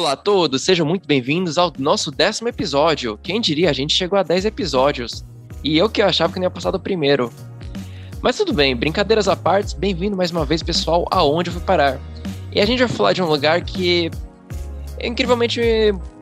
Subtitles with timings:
[0.00, 3.20] Olá a todos, sejam muito bem-vindos ao nosso décimo episódio.
[3.22, 5.26] Quem diria, a gente chegou a 10 episódios.
[5.62, 7.30] E eu que achava que não ia passar do primeiro.
[8.22, 12.00] Mas tudo bem, brincadeiras à parte, bem-vindo mais uma vez, pessoal, aonde eu fui parar.
[12.50, 14.10] E a gente vai falar de um lugar que
[15.04, 15.60] incrivelmente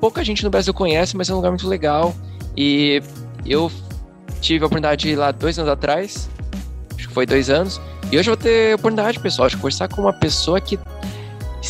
[0.01, 2.13] pouca gente no Brasil conhece, mas é um lugar muito legal.
[2.57, 3.01] E
[3.47, 3.71] eu
[4.41, 6.29] tive a oportunidade de ir lá dois anos atrás,
[6.97, 9.87] acho que foi dois anos, e hoje eu vou ter a oportunidade, pessoal, de conversar
[9.87, 10.77] com uma pessoa que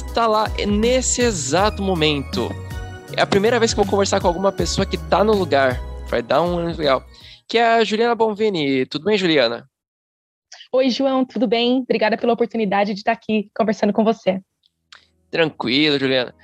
[0.07, 2.49] está lá nesse exato momento.
[3.17, 5.81] É a primeira vez que eu vou conversar com alguma pessoa que está no lugar.
[6.09, 7.05] Vai dar um legal.
[7.49, 8.87] Que é a Juliana Bonvini.
[8.87, 9.69] Tudo bem, Juliana?
[10.73, 11.81] Oi, João, tudo bem?
[11.81, 14.41] Obrigada pela oportunidade de estar aqui conversando com você.
[15.31, 16.35] Tranquilo, Juliana.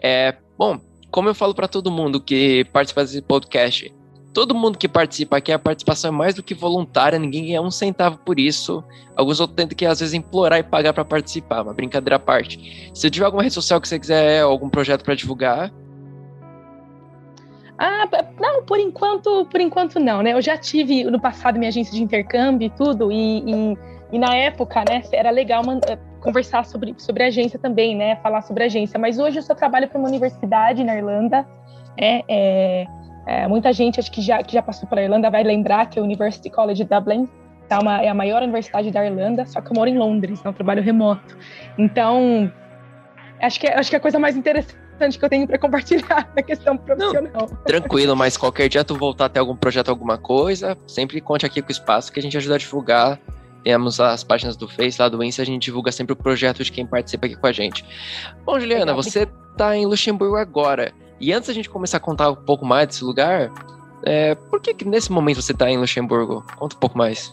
[0.00, 3.92] É, bom, como eu falo para todo mundo que participa desse podcast,
[4.32, 7.70] todo mundo que participa aqui, a participação é mais do que voluntária, ninguém ganha um
[7.70, 8.82] centavo por isso.
[9.14, 12.90] Alguns outros tentam que às vezes implorar e pagar para participar, uma brincadeira à parte.
[12.94, 15.70] Se tiver alguma rede social que você quiser, algum projeto para divulgar.
[17.78, 18.08] Ah,
[18.40, 20.32] não, por enquanto, por enquanto não, né?
[20.32, 23.78] Eu já tive no passado minha agência de intercâmbio e tudo, e, e,
[24.12, 28.16] e na época, né, era legal eh, conversar sobre, sobre agência também, né?
[28.16, 28.98] Falar sobre agência.
[28.98, 31.46] Mas hoje eu só trabalho para uma universidade na Irlanda,
[31.98, 32.86] é, é
[33.26, 36.02] é, muita gente, acho que já, que já passou pela Irlanda, vai lembrar que a
[36.02, 37.28] University College Dublin
[37.68, 40.48] tá uma, é a maior universidade da Irlanda, só que eu moro em Londres, é
[40.48, 41.36] um trabalho remoto.
[41.78, 42.52] Então,
[43.40, 46.30] acho que, é, acho que é a coisa mais interessante que eu tenho para compartilhar
[46.36, 47.48] na questão profissional.
[47.50, 51.46] Não, tranquilo, mas qualquer dia tu voltar a ter algum projeto, alguma coisa, sempre conte
[51.46, 53.18] aqui com o espaço que a gente ajuda a divulgar.
[53.64, 56.72] Temos as páginas do Face, lá do Insta, a gente divulga sempre o projeto de
[56.72, 57.84] quem participa aqui com a gente.
[58.44, 60.92] Bom, Juliana, Legal, você está em Luxemburgo agora.
[61.22, 63.48] E antes da gente começar a contar um pouco mais desse lugar,
[64.02, 66.44] é, por que, que nesse momento você está em Luxemburgo?
[66.56, 67.32] Conta um pouco mais.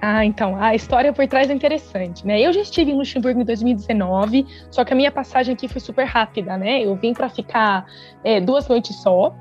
[0.00, 2.40] Ah, então, a história por trás é interessante, né?
[2.40, 6.06] Eu já estive em Luxemburgo em 2019, só que a minha passagem aqui foi super
[6.06, 6.82] rápida, né?
[6.82, 7.84] Eu vim para ficar
[8.24, 9.34] é, duas noites só,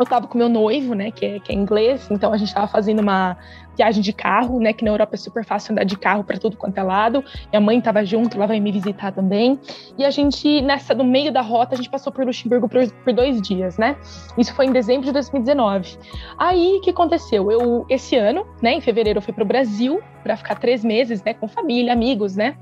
[0.00, 2.66] eu estava com meu noivo, né, que é, que é inglês, então a gente estava
[2.66, 3.36] fazendo uma
[3.76, 6.56] viagem de carro, né, que na Europa é super fácil andar de carro para tudo
[6.56, 7.24] quanto é lado.
[7.50, 9.58] Minha mãe estava junto, ela vai me visitar também.
[9.96, 13.12] E a gente, nessa, no meio da rota, a gente passou por Luxemburgo por, por
[13.12, 13.96] dois dias, né?
[14.36, 15.96] Isso foi em dezembro de 2019.
[16.36, 17.50] Aí, o que aconteceu?
[17.50, 21.22] Eu, esse ano, né, em fevereiro, eu fui para o Brasil para ficar três meses,
[21.22, 22.56] né, com família, amigos, né?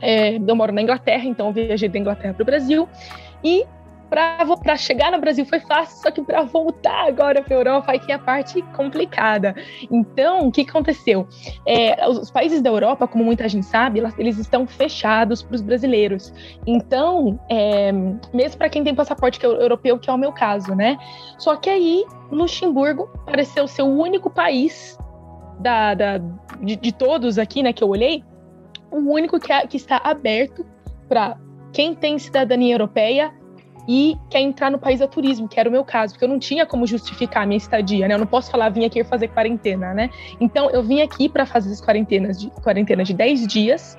[0.00, 2.88] É, eu moro na Inglaterra, então eu viajei da Inglaterra para o Brasil.
[3.42, 3.64] E
[4.62, 7.98] para chegar no Brasil foi fácil, só que para voltar agora para a Europa aí
[7.98, 9.54] que é a parte complicada.
[9.90, 11.26] Então, o que aconteceu?
[11.66, 16.32] É, os países da Europa, como muita gente sabe, eles estão fechados para os brasileiros.
[16.66, 17.92] Então, é,
[18.32, 20.96] mesmo para quem tem passaporte é europeu, que é o meu caso, né?
[21.38, 24.98] Só que aí, Luxemburgo pareceu ser o único país
[25.58, 26.18] da, da
[26.60, 28.24] de, de, todos aqui, né, que eu olhei,
[28.90, 30.64] o único que, que está aberto
[31.08, 31.36] para
[31.72, 33.32] quem tem cidadania europeia
[33.86, 36.38] e quer entrar no país a turismo, que era o meu caso, porque eu não
[36.38, 38.14] tinha como justificar a minha estadia, né?
[38.14, 40.10] Eu não posso falar, vim aqui fazer quarentena, né?
[40.40, 43.96] Então, eu vim aqui para fazer as quarentenas de, quarentena de 10 dias,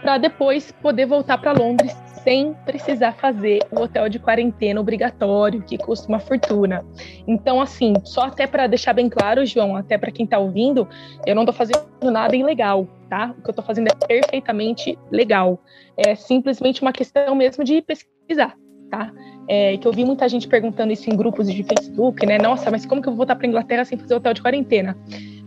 [0.00, 5.78] para depois poder voltar para Londres sem precisar fazer o hotel de quarentena obrigatório, que
[5.78, 6.84] custa uma fortuna.
[7.26, 10.86] Então, assim, só até para deixar bem claro, João, até para quem está ouvindo,
[11.26, 13.34] eu não estou fazendo nada ilegal, tá?
[13.38, 15.58] O que eu estou fazendo é perfeitamente legal.
[15.96, 18.54] É simplesmente uma questão mesmo de pesquisar
[18.90, 19.10] tá?
[19.48, 22.38] É, que eu vi muita gente perguntando isso em grupos de Facebook, né?
[22.38, 24.96] Nossa, mas como que eu vou voltar para Inglaterra sem fazer hotel de quarentena?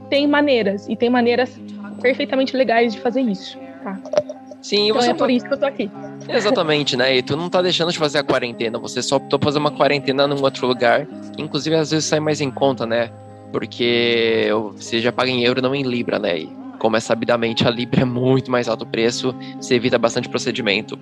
[0.09, 1.59] Tem maneiras, e tem maneiras
[2.01, 3.99] perfeitamente legais de fazer isso, tá?
[4.61, 5.89] Sim, então você é por isso que eu tô aqui.
[6.29, 7.17] Exatamente, né?
[7.17, 10.27] E tu não tá deixando de fazer a quarentena, você só optou fazer uma quarentena
[10.27, 11.07] num outro lugar,
[11.37, 13.09] inclusive às vezes sai mais em conta, né?
[13.51, 16.39] Porque você já paga em euro, não em libra, né?
[16.39, 20.97] E como é sabidamente, a libra é muito mais alto preço, você evita bastante procedimento.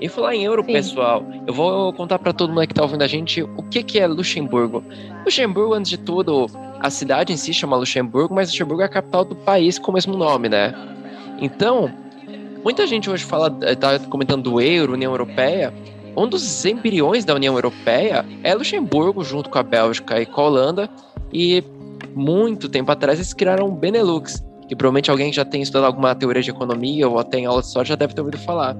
[0.00, 0.72] E falar em euro, Sim.
[0.72, 3.98] pessoal, eu vou contar para todo mundo que tá ouvindo a gente o que, que
[3.98, 4.82] é Luxemburgo.
[5.24, 6.46] Luxemburgo, antes de tudo,
[6.80, 9.94] a cidade em si chama Luxemburgo, mas Luxemburgo é a capital do país com o
[9.94, 10.74] mesmo nome, né?
[11.40, 11.90] Então,
[12.62, 15.72] muita gente hoje fala, tá comentando do euro, União Europeia.
[16.16, 20.44] Um dos embriões da União Europeia é Luxemburgo, junto com a Bélgica e com a
[20.44, 20.90] Holanda.
[21.32, 21.64] E
[22.14, 26.14] muito tempo atrás eles criaram o Benelux, que provavelmente alguém que já tem estudado alguma
[26.14, 28.76] teoria de economia ou até em aula de história já deve ter ouvido falar.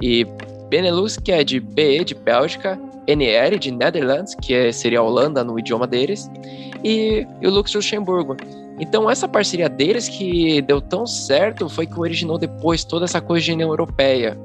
[0.00, 0.26] E
[0.68, 5.58] Benelux, que é de BE de Bélgica, NR de Netherlands, que é, seria Holanda no
[5.58, 6.30] idioma deles,
[6.84, 8.36] e, e o Lux Luxemburgo.
[8.78, 13.44] Então, essa parceria deles que deu tão certo foi que originou depois toda essa coisa
[13.44, 14.38] de União Europeia.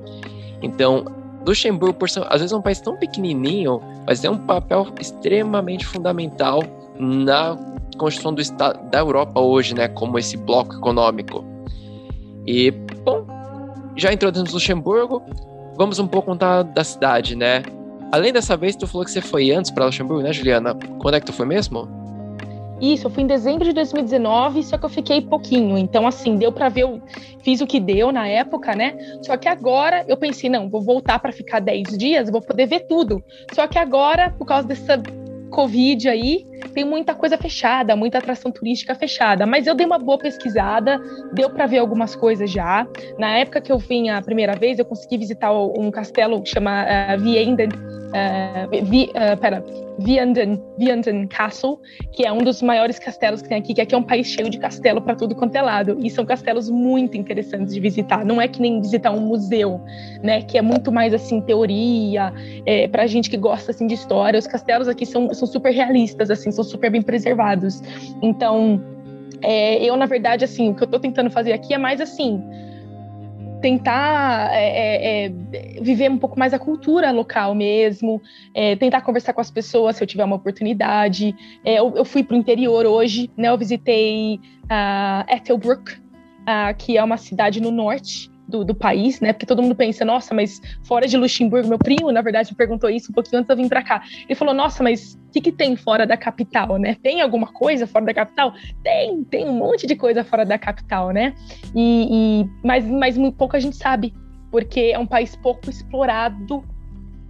[0.62, 1.06] Então,
[1.46, 6.62] Luxemburgo, por às vezes, é um país tão pequenininho, mas tem um papel extremamente fundamental
[7.00, 7.58] na
[7.98, 11.46] construção do estado da Europa hoje, né, como esse bloco econômico.
[12.46, 12.74] E,
[13.96, 15.24] já introduzimos Luxemburgo,
[15.78, 17.64] vamos um pouco contar da cidade, né?
[18.16, 20.74] além dessa vez, tu falou que você foi antes para Luxemburgo, né, Juliana?
[21.00, 21.88] Quando é que tu foi mesmo?
[22.82, 25.78] Isso, eu fui em dezembro de 2019, só que eu fiquei pouquinho.
[25.78, 27.02] Então, assim, deu para ver, eu
[27.42, 28.98] fiz o que deu na época, né?
[29.22, 32.82] Só que agora eu pensei, não, vou voltar para ficar 10 dias, vou poder ver
[32.82, 33.24] tudo.
[33.54, 35.02] Só que agora, por causa dessa
[35.52, 39.46] Covid aí, tem muita coisa fechada, muita atração turística fechada.
[39.46, 41.00] Mas eu dei uma boa pesquisada,
[41.34, 42.88] deu para ver algumas coisas já.
[43.18, 46.84] Na época que eu vim a primeira vez, eu consegui visitar um castelo que chama
[46.84, 49.64] uh, Vienden, uh, Vi, uh, pera,
[50.00, 51.80] Vianden, Vianden Castle,
[52.12, 54.50] que é um dos maiores castelos que tem aqui, que aqui é um país cheio
[54.50, 55.98] de castelo para tudo quanto é lado.
[56.02, 58.26] E são castelos muito interessantes de visitar.
[58.26, 59.82] Não é que nem visitar um museu,
[60.22, 60.42] né?
[60.42, 62.34] Que é muito mais assim teoria,
[62.66, 64.38] é, para gente que gosta assim de história.
[64.38, 67.82] Os castelos aqui são, são super realistas, assim, são super bem preservados.
[68.22, 68.82] Então,
[69.42, 72.42] é, eu na verdade assim, o que eu estou tentando fazer aqui é mais assim
[73.66, 78.22] tentar é, é, é, viver um pouco mais a cultura local mesmo,
[78.54, 81.36] é, tentar conversar com as pessoas se eu tiver uma oportunidade.
[81.64, 83.50] É, eu, eu, fui para o interior hoje, né?
[83.50, 89.34] Eu visitei uh, Ethelbrook, uh, que é uma cidade no norte do, do, país, né?
[89.34, 92.90] Porque todo mundo pensa, nossa, mas fora de Luxemburgo, meu primo, na verdade, me perguntou
[92.90, 94.04] isso um pouquinho antes de eu vir para cá.
[94.28, 96.96] Ele falou, nossa, mas o que, que tem fora da capital, né?
[97.02, 98.54] Tem alguma coisa fora da capital?
[98.84, 101.34] Tem, tem um monte de coisa fora da capital, né?
[101.76, 102.08] E,
[102.44, 104.14] e mas, mas muito pouco a gente sabe,
[104.52, 106.64] porque é um país pouco explorado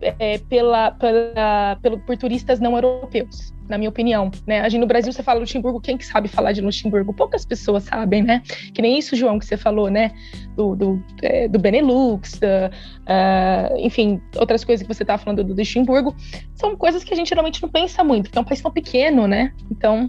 [0.01, 4.31] é, pela, pela, pelo, por turistas não europeus, na minha opinião.
[4.45, 4.61] Né?
[4.61, 7.13] A gente, no Brasil, você fala Luxemburgo, quem que sabe falar de Luxemburgo?
[7.13, 8.41] Poucas pessoas sabem, né?
[8.73, 10.11] Que nem isso, João, que você falou, né?
[10.55, 15.53] Do, do, é, do Benelux, da, uh, enfim, outras coisas que você estava falando do,
[15.53, 16.15] Luxemburgo.
[16.53, 19.27] São coisas que a gente geralmente não pensa muito, porque é um país tão pequeno,
[19.27, 19.53] né?
[19.71, 20.07] Então,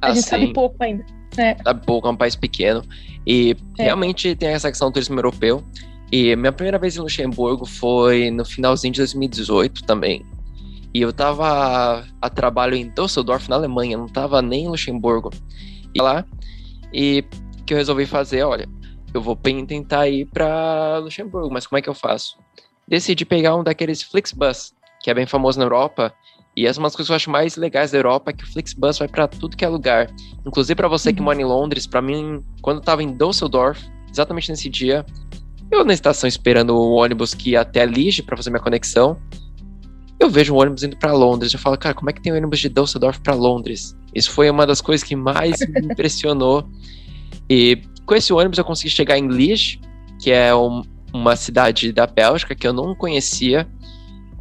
[0.00, 1.04] a gente sabe pouco ainda.
[1.36, 1.56] É.
[1.62, 2.82] Sabe pouco, é um país pequeno.
[3.26, 3.84] E é.
[3.84, 5.64] realmente tem essa questão do turismo europeu
[6.12, 10.24] e minha primeira vez em Luxemburgo foi no finalzinho de 2018 também.
[10.94, 15.30] E eu tava a trabalho em Düsseldorf, na Alemanha, não tava nem em Luxemburgo.
[15.92, 16.24] E lá,
[16.92, 17.24] e
[17.66, 18.68] que eu resolvi fazer, olha,
[19.12, 22.38] eu vou tentar ir para Luxemburgo, mas como é que eu faço?
[22.86, 26.14] Decidi pegar um daqueles Flixbus, que é bem famoso na Europa,
[26.56, 28.44] e essa é uma das coisas que eu acho mais legais da Europa, é que
[28.44, 30.08] o Flixbus vai para tudo que é lugar.
[30.46, 31.24] Inclusive para você que uhum.
[31.24, 35.04] mora em Londres, para mim, quando eu tava em Düsseldorf, exatamente nesse dia,
[35.70, 39.18] eu na estação esperando o ônibus que ia até Lige para fazer minha conexão.
[40.24, 41.52] Eu vejo um ônibus indo para Londres.
[41.52, 43.94] Eu falo, cara, como é que tem um ônibus de Düsseldorf para Londres?
[44.14, 46.66] Isso foi uma das coisas que mais me impressionou.
[47.50, 49.78] E com esse ônibus eu consegui chegar em Liege,
[50.18, 50.80] que é um,
[51.12, 53.68] uma cidade da Bélgica que eu não conhecia.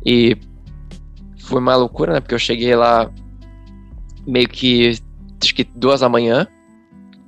[0.05, 0.37] E
[1.41, 2.21] foi uma loucura, né?
[2.21, 3.11] Porque eu cheguei lá
[4.25, 4.97] meio que
[5.43, 6.47] acho que duas da manhã,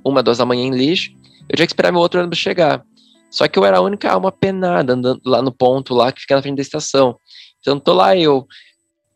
[0.02, 1.14] uma, duas da manhã em Liege.
[1.46, 2.82] Eu tinha que esperar meu outro ônibus chegar.
[3.30, 6.36] Só que eu era a única alma penada andando lá no ponto lá que fica
[6.36, 7.18] na frente da estação.
[7.66, 8.46] Então tô lá eu,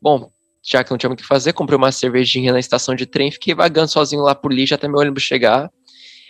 [0.03, 0.29] bom,
[0.61, 3.31] já que não tinha muito o que fazer, comprei uma cervejinha na estação de trem,
[3.31, 5.71] fiquei vagando sozinho lá por Lige até meu ônibus chegar.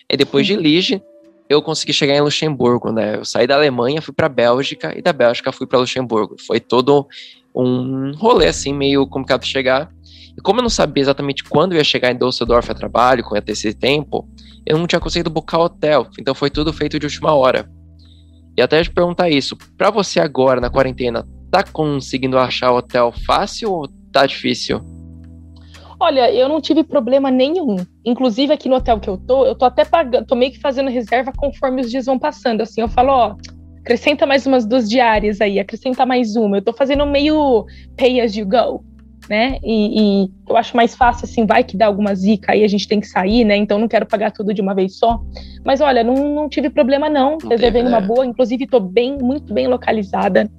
[0.06, 1.02] E depois de Lige,
[1.48, 3.16] eu consegui chegar em Luxemburgo, né?
[3.16, 6.36] Eu saí da Alemanha, fui para Bélgica e da Bélgica fui para Luxemburgo.
[6.46, 7.08] Foi todo
[7.54, 9.90] um rolê assim meio complicado de chegar.
[10.36, 13.34] E como eu não sabia exatamente quando eu ia chegar em Düsseldorf a trabalho, com
[13.40, 14.28] ter esse tempo,
[14.66, 16.06] eu não tinha conseguido buscar hotel.
[16.20, 17.66] Então foi tudo feito de última hora.
[18.56, 23.72] E até te perguntar isso, para você agora na quarentena, tá conseguindo achar hotel fácil
[23.72, 24.80] ou tá difícil?
[25.98, 27.76] Olha, eu não tive problema nenhum.
[28.04, 30.88] Inclusive aqui no hotel que eu tô, eu tô até pagando, tô meio que fazendo
[30.88, 32.62] reserva conforme os dias vão passando.
[32.62, 33.36] Assim, eu falo, ó,
[33.80, 36.56] acrescenta mais umas duas diárias aí, acrescenta mais uma.
[36.56, 37.66] Eu tô fazendo meio
[37.96, 38.82] pay as you go
[39.30, 39.58] né?
[39.62, 42.88] E, e, eu acho mais fácil assim, vai que dá alguma zica aí, a gente
[42.88, 43.56] tem que sair, né?
[43.56, 45.20] Então não quero pagar tudo de uma vez só.
[45.64, 47.38] Mas olha, não, não tive problema não.
[47.48, 48.06] Reservei numa né?
[48.06, 50.50] boa, inclusive estou bem, muito bem localizada.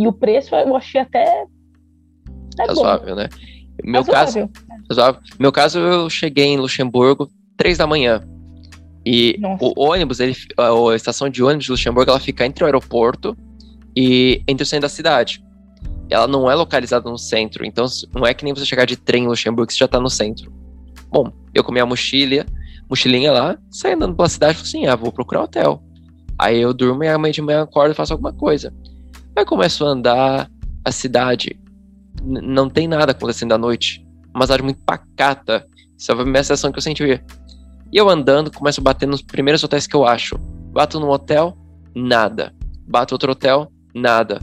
[0.00, 1.44] E o preço eu achei até.
[2.58, 3.14] É razoável, bom.
[3.14, 3.28] né?
[3.84, 4.48] Meu razoável.
[4.48, 5.20] caso, razoável.
[5.38, 8.22] meu caso, eu cheguei em Luxemburgo três da manhã.
[9.04, 9.64] E Nossa.
[9.64, 13.36] o ônibus, ele, a estação de ônibus de Luxemburgo, ela fica entre o aeroporto
[13.94, 15.42] e entre o centro da cidade
[16.10, 19.24] ela não é localizada no centro, então não é que nem você chegar de trem
[19.24, 20.52] em Luxemburgo que você já tá no centro.
[21.08, 22.44] Bom, eu comi a mochila,
[22.88, 25.82] mochilinha lá, saí andando pela cidade e falei assim, ah, vou procurar hotel.
[26.36, 28.74] Aí eu durmo e amanhã de manhã acordo e faço alguma coisa.
[29.36, 30.50] Aí começo a andar
[30.84, 31.58] a cidade,
[32.22, 34.04] não tem nada acontecendo à noite.
[34.34, 35.66] Uma cidade muito pacata.
[35.98, 37.04] Essa foi a minha sensação que eu senti.
[37.04, 40.36] E eu andando, começo a bater nos primeiros hotéis que eu acho.
[40.72, 41.56] Bato num hotel,
[41.94, 42.54] nada.
[42.86, 44.40] Bato outro hotel, nada.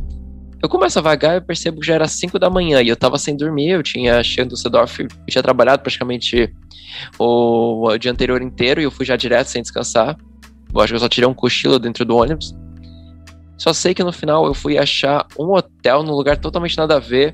[0.61, 3.17] Eu começo a vagar e percebo que já era 5 da manhã e eu tava
[3.19, 6.51] sem dormir, eu tinha chegado do Düsseldorf, eu tinha trabalhado praticamente
[7.19, 10.17] o, o, dia anterior inteiro e eu fui já direto sem descansar.
[10.73, 12.55] Eu acho que eu só tirei um cochilo dentro do ônibus.
[13.57, 16.99] Só sei que no final eu fui achar um hotel num lugar totalmente nada a
[16.99, 17.33] ver.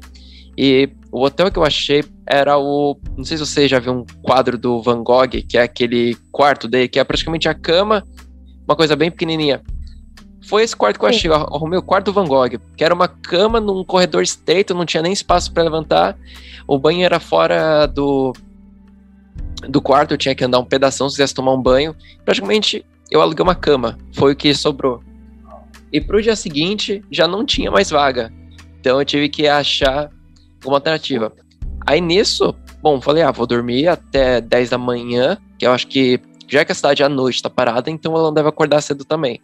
[0.58, 2.98] E o hotel que eu achei era o.
[3.18, 6.68] Não sei se você já viu um quadro do Van Gogh, que é aquele quarto
[6.68, 8.08] dele, que é praticamente a cama,
[8.66, 9.62] uma coisa bem pequenininha.
[10.48, 11.30] Foi esse quarto que eu achei.
[11.30, 14.86] Eu arrumei o quarto do Van Gogh, que era uma cama num corredor estreito, não
[14.86, 16.18] tinha nem espaço para levantar.
[16.68, 18.34] O banho era fora do,
[19.68, 21.96] do quarto, eu tinha que andar um pedaço se quisesse tomar um banho.
[22.24, 25.02] Praticamente eu aluguei uma cama, foi o que sobrou.
[25.94, 28.34] E pro dia seguinte já não tinha mais vaga.
[28.80, 30.10] Então eu tive que achar
[30.66, 31.32] uma alternativa.
[31.86, 36.20] Aí nisso, bom, falei, ah, vou dormir até 10 da manhã, que eu acho que
[36.48, 39.40] já que a cidade à noite tá parada, então ela não deve acordar cedo também.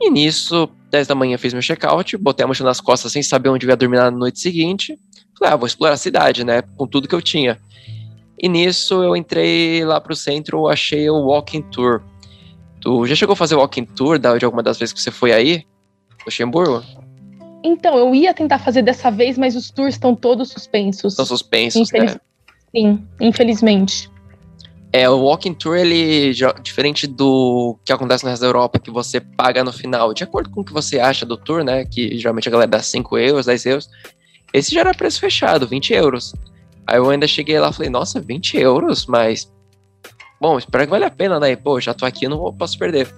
[0.00, 3.48] E nisso, 10 da manhã fiz meu check-out, botei a mochila nas costas sem saber
[3.48, 4.98] onde eu ia dormir na noite seguinte.
[5.38, 6.62] Falei, ah, vou explorar a cidade, né?
[6.76, 7.58] Com tudo que eu tinha.
[8.38, 12.02] E nisso eu entrei lá pro centro, achei o Walking Tour.
[12.86, 15.32] Tu já chegou a fazer o Walking Tour de alguma das vezes que você foi
[15.32, 15.66] aí?
[16.24, 16.84] Luxemburgo?
[17.64, 21.14] Então, eu ia tentar fazer dessa vez, mas os tours estão todos suspensos.
[21.14, 22.14] Estão suspensos, Infeliz...
[22.14, 22.20] né?
[22.70, 24.08] Sim, infelizmente.
[24.92, 29.20] É, o Walking Tour, ele, diferente do que acontece no resto da Europa, que você
[29.20, 32.48] paga no final, de acordo com o que você acha do tour, né, que geralmente
[32.48, 33.90] a galera dá 5 euros, 10 euros,
[34.52, 36.32] esse já era preço fechado, 20 euros.
[36.86, 39.52] Aí eu ainda cheguei lá e falei, nossa, 20 euros, mas...
[40.40, 41.56] Bom, espero que vale a pena, né?
[41.56, 43.12] Pô, já tô aqui, não posso perder.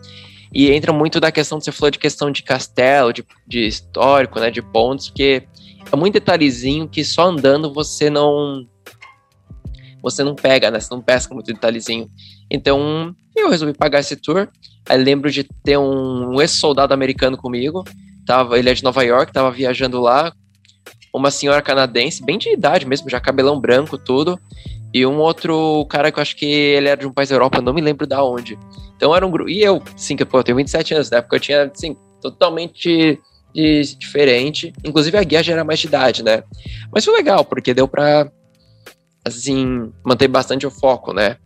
[0.53, 4.51] E entra muito da questão, você falou de questão de castelo, de, de histórico, né,
[4.51, 5.43] de pontos, porque
[5.91, 8.67] é muito detalhezinho que só andando você não
[10.01, 10.79] você não pega, né?
[10.79, 12.09] Você não pesca muito detalhezinho.
[12.51, 14.49] Então, eu resolvi pagar esse tour.
[14.89, 17.85] Aí lembro de ter um, um ex-soldado americano comigo.
[18.25, 20.33] Tava, ele é de Nova York, tava viajando lá.
[21.19, 24.39] Uma senhora canadense, bem de idade mesmo, já cabelão branco, tudo.
[24.95, 27.61] E um outro cara que eu acho que ele era de um país da Europa,
[27.61, 28.59] não me lembro da onde.
[28.97, 29.51] Então era um grupo.
[29.51, 33.21] E eu, sim, que pô, eu tenho 27 anos, na época eu tinha, assim, totalmente
[33.99, 34.73] diferente.
[34.85, 36.45] Inclusive a guia já era mais de idade, né?
[36.93, 38.31] Mas foi legal, porque deu pra
[39.25, 41.37] assim, manter bastante o foco, né?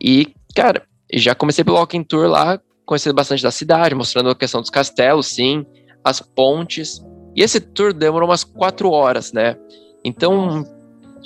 [0.00, 0.82] E, cara,
[1.12, 5.26] já comecei pelo Walking Tour lá, conhecendo bastante da cidade, mostrando a questão dos castelos,
[5.26, 5.66] sim,
[6.04, 7.02] as pontes.
[7.34, 9.56] E esse tour demorou umas quatro horas, né?
[10.04, 10.64] Então,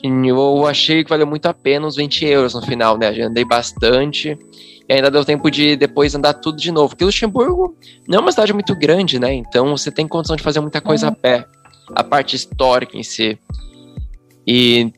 [0.02, 3.12] eu achei que valeu muito a pena os 20 euros no final, né?
[3.12, 4.38] Já andei bastante.
[4.88, 6.90] E ainda deu tempo de depois andar tudo de novo.
[6.90, 9.32] Porque Luxemburgo não é uma cidade muito grande, né?
[9.34, 11.12] Então você tem condição de fazer muita coisa uhum.
[11.12, 11.46] a pé.
[11.94, 13.38] A parte histórica em si.
[14.46, 14.92] E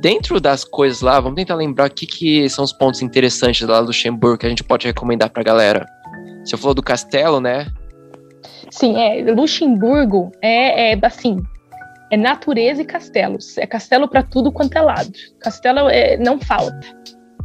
[0.00, 3.80] dentro das coisas lá, vamos tentar lembrar o que, que são os pontos interessantes lá
[3.80, 5.86] do Luxemburgo que a gente pode recomendar pra galera.
[6.44, 7.66] Você falou do castelo, né?
[8.70, 9.22] Sim, é.
[9.32, 11.38] Luxemburgo é, é assim,
[12.10, 13.56] é natureza e castelos.
[13.58, 15.12] É castelo para tudo quanto é lado.
[15.40, 16.80] Castelo é, não falta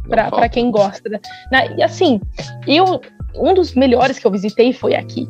[0.08, 1.20] para quem gosta.
[1.50, 2.20] Na, e assim,
[2.66, 3.00] eu
[3.38, 5.26] um dos melhores que eu visitei foi aqui.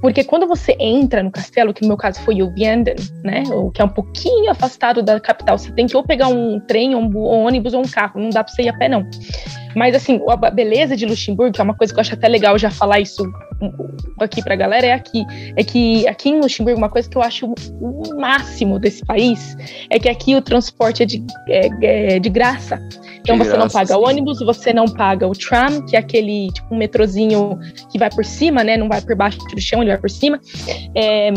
[0.00, 3.70] Porque quando você entra no castelo, que no meu caso foi o Vianden, né, o
[3.70, 7.16] que é um pouquinho afastado da capital, você tem que ou pegar um trem, um
[7.16, 9.08] ônibus ou um carro, não dá para você ir a pé não.
[9.74, 12.58] Mas assim, a beleza de Luxemburgo, que é uma coisa que eu acho até legal
[12.58, 13.24] já falar isso
[14.20, 15.24] aqui pra galera, é aqui,
[15.56, 17.46] é que aqui em Luxemburgo uma coisa que eu acho
[17.80, 19.56] o máximo desse país
[19.90, 22.80] é que aqui o transporte é de, é, é de graça.
[23.20, 26.74] Então você não paga o ônibus, você não paga o tram, que é aquele tipo
[26.74, 27.58] um metrozinho
[27.90, 28.76] que vai por cima, né?
[28.76, 30.40] Não vai por baixo do chão, ele vai por cima.
[30.94, 31.32] É,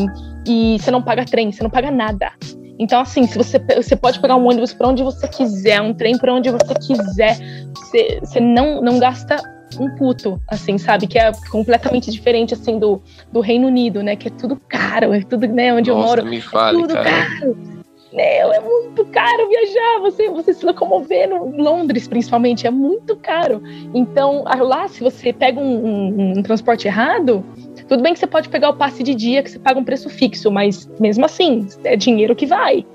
[0.48, 2.32] e você não paga trem, você não paga nada.
[2.78, 6.18] Então, assim, se você, você pode pegar um ônibus para onde você quiser, um trem
[6.18, 7.38] para onde você quiser,
[7.76, 9.36] você, você não, não gasta
[9.80, 11.08] um puto, assim, sabe?
[11.08, 14.16] Que é completamente diferente, assim, do, do Reino Unido, né?
[14.16, 15.74] Que é tudo caro, é tudo, né?
[15.74, 17.10] Onde Nossa, eu moro, me fale, é tudo cara.
[17.10, 17.80] caro.
[18.12, 20.00] Meu, é muito caro viajar.
[20.02, 23.62] Você, você se locomover no Londres, principalmente, é muito caro.
[23.94, 27.46] Então, lá, se você pega um, um, um, transporte errado,
[27.88, 30.10] tudo bem que você pode pegar o passe de dia, que você paga um preço
[30.10, 32.86] fixo, mas mesmo assim, é dinheiro que vai.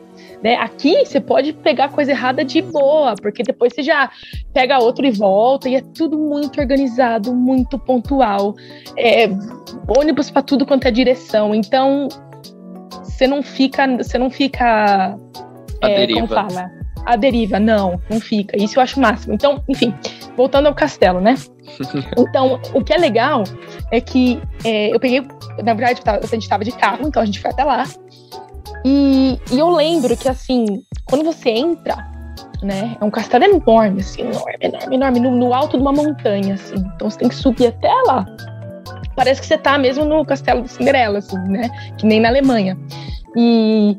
[0.44, 0.56] Né?
[0.56, 4.10] Aqui você pode pegar coisa errada de boa, porque depois você já
[4.52, 8.54] pega outro e volta, e é tudo muito organizado, muito pontual.
[8.98, 9.26] É,
[9.96, 11.54] ônibus para tudo quanto é direção.
[11.54, 12.08] Então,
[13.02, 15.16] você não fica, você não fica,
[15.82, 16.20] a é, deriva.
[16.20, 16.70] como fala,
[17.06, 18.54] a deriva, não, não fica.
[18.62, 19.32] Isso eu acho o máximo.
[19.32, 19.94] Então, enfim,
[20.36, 21.36] voltando ao castelo, né?
[22.18, 23.44] então, o que é legal
[23.90, 25.26] é que é, eu peguei,
[25.64, 27.84] na verdade, a gente estava de carro, então a gente foi até lá.
[28.84, 31.96] E, e eu lembro que, assim, quando você entra,
[32.62, 32.96] né?
[33.00, 36.76] É um castelo enorme, assim, enorme, enorme, enorme, no, no, alto de uma montanha, assim.
[36.94, 38.26] Então você tem que subir até lá
[39.14, 41.68] parece que você tá mesmo no castelo de Cinderela, assim, né?
[41.98, 42.76] Que nem na Alemanha.
[43.36, 43.96] E,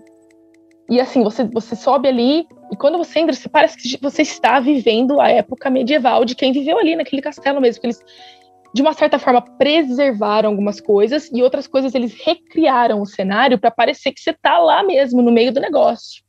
[0.90, 4.60] e assim, você, você sobe ali, e quando você entra, você parece que você está
[4.60, 7.82] vivendo a época medieval de quem viveu ali naquele castelo mesmo.
[7.84, 8.00] Eles
[8.76, 13.72] de uma certa forma, preservaram algumas coisas e outras coisas eles recriaram o cenário para
[13.72, 16.22] parecer que você tá lá mesmo, no meio do negócio.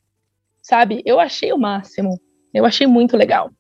[0.63, 1.03] Sabe?
[1.05, 2.21] Eu achei o máximo.
[2.55, 3.51] Eu achei muito legal.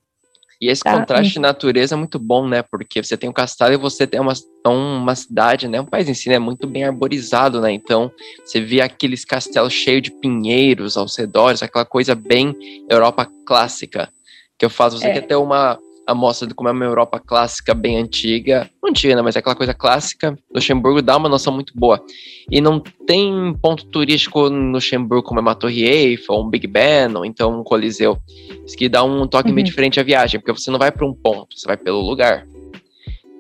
[0.60, 1.00] E esse tá?
[1.00, 2.62] contraste de natureza é muito bom, né?
[2.62, 5.80] Porque você tem um castelo e você tem uma, uma cidade, né?
[5.80, 6.38] Um país em si, né?
[6.38, 7.72] Muito bem arborizado, né?
[7.72, 8.12] Então,
[8.44, 12.54] você vê aqueles castelos cheios de pinheiros aos redores, aquela coisa bem
[12.88, 14.08] Europa clássica.
[14.56, 15.12] Que eu faço, você é.
[15.14, 15.76] quer ter uma,
[16.06, 18.70] a mostra de como é uma Europa clássica bem antiga.
[18.80, 20.38] Não antiga, né, mas é aquela coisa clássica.
[20.54, 22.00] Luxemburgo dá uma noção muito boa.
[22.50, 27.14] E não tem ponto turístico no Luxemburgo como é uma Torre Eiffel, um Big Ben,
[27.16, 28.16] ou então um Coliseu.
[28.64, 29.54] Isso que dá um toque uhum.
[29.56, 32.46] meio diferente à viagem, porque você não vai para um ponto, você vai pelo lugar.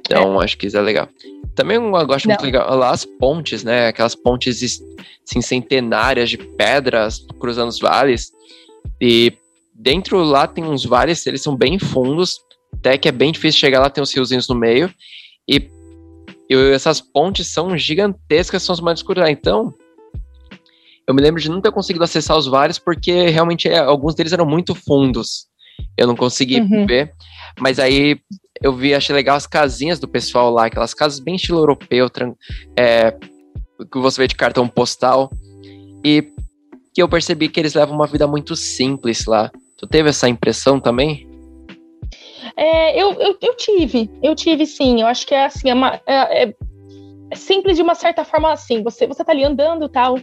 [0.00, 0.44] Então, é.
[0.44, 1.08] acho que isso é legal.
[1.54, 2.34] Também eu gosto não.
[2.34, 3.88] muito legal lá as pontes, né?
[3.88, 4.82] Aquelas pontes
[5.24, 8.32] assim, centenárias de pedras cruzando os vales.
[9.00, 9.32] E
[9.74, 12.40] dentro lá tem uns vales, eles são bem fundos,
[12.78, 14.92] até que é bem difícil chegar lá, tem os riozinhos no meio.
[15.48, 15.68] E,
[16.48, 19.28] e essas pontes são gigantescas, são as mais escuras.
[19.28, 19.74] Então,
[21.06, 24.32] eu me lembro de não ter conseguido acessar os vales, porque realmente é, alguns deles
[24.32, 25.46] eram muito fundos.
[25.96, 26.86] Eu não consegui uhum.
[26.86, 27.12] ver.
[27.60, 28.18] Mas aí
[28.62, 32.10] eu vi, achei legal as casinhas do pessoal lá, aquelas casas bem estilo europeu,
[32.76, 33.12] é,
[33.92, 35.30] que você vê de cartão postal.
[36.04, 36.32] E
[36.92, 39.50] que eu percebi que eles levam uma vida muito simples lá.
[39.76, 41.28] Tu teve essa impressão também?
[42.56, 45.02] É, eu, eu, eu, tive, eu tive sim.
[45.02, 46.54] Eu acho que é assim, é, uma, é, é,
[47.30, 48.82] é simples de uma certa forma assim.
[48.82, 50.18] Você, você tá ali andando tal.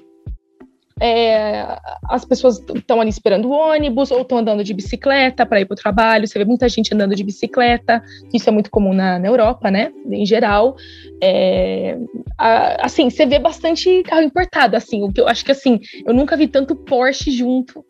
[1.01, 5.65] É, as pessoas estão ali esperando o ônibus ou estão andando de bicicleta para ir
[5.65, 6.27] para o trabalho.
[6.27, 8.01] Você vê muita gente andando de bicicleta,
[8.33, 9.91] isso é muito comum na, na Europa, né?
[10.09, 10.75] Em geral,
[11.21, 11.97] é,
[12.37, 14.75] a, assim, você vê bastante carro importado.
[14.75, 17.83] Assim, o que eu acho que assim, eu nunca vi tanto Porsche junto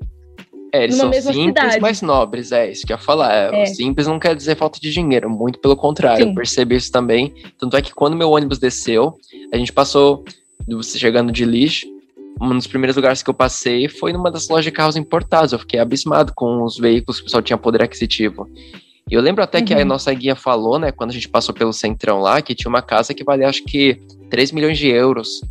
[0.73, 1.79] é, eles são simples, cidade.
[1.79, 3.31] mas nobres, é isso que eu ia falar.
[3.31, 3.65] É, é.
[3.67, 6.29] Simples não quer dizer falta de dinheiro, muito pelo contrário, Sim.
[6.29, 7.31] eu percebi isso também.
[7.59, 9.15] Tanto é que quando meu ônibus desceu,
[9.53, 10.25] a gente passou,
[10.81, 11.85] chegando de lixo,
[12.41, 15.53] um dos primeiros lugares que eu passei foi numa das lojas de carros importados.
[15.53, 18.49] Eu fiquei abismado com os veículos que o pessoal tinha poder aquisitivo.
[19.11, 19.65] E eu lembro até uhum.
[19.65, 19.85] que a uhum.
[19.85, 23.13] nossa guia falou, né, quando a gente passou pelo centrão lá, que tinha uma casa
[23.13, 25.41] que valia acho que 3 milhões de euros.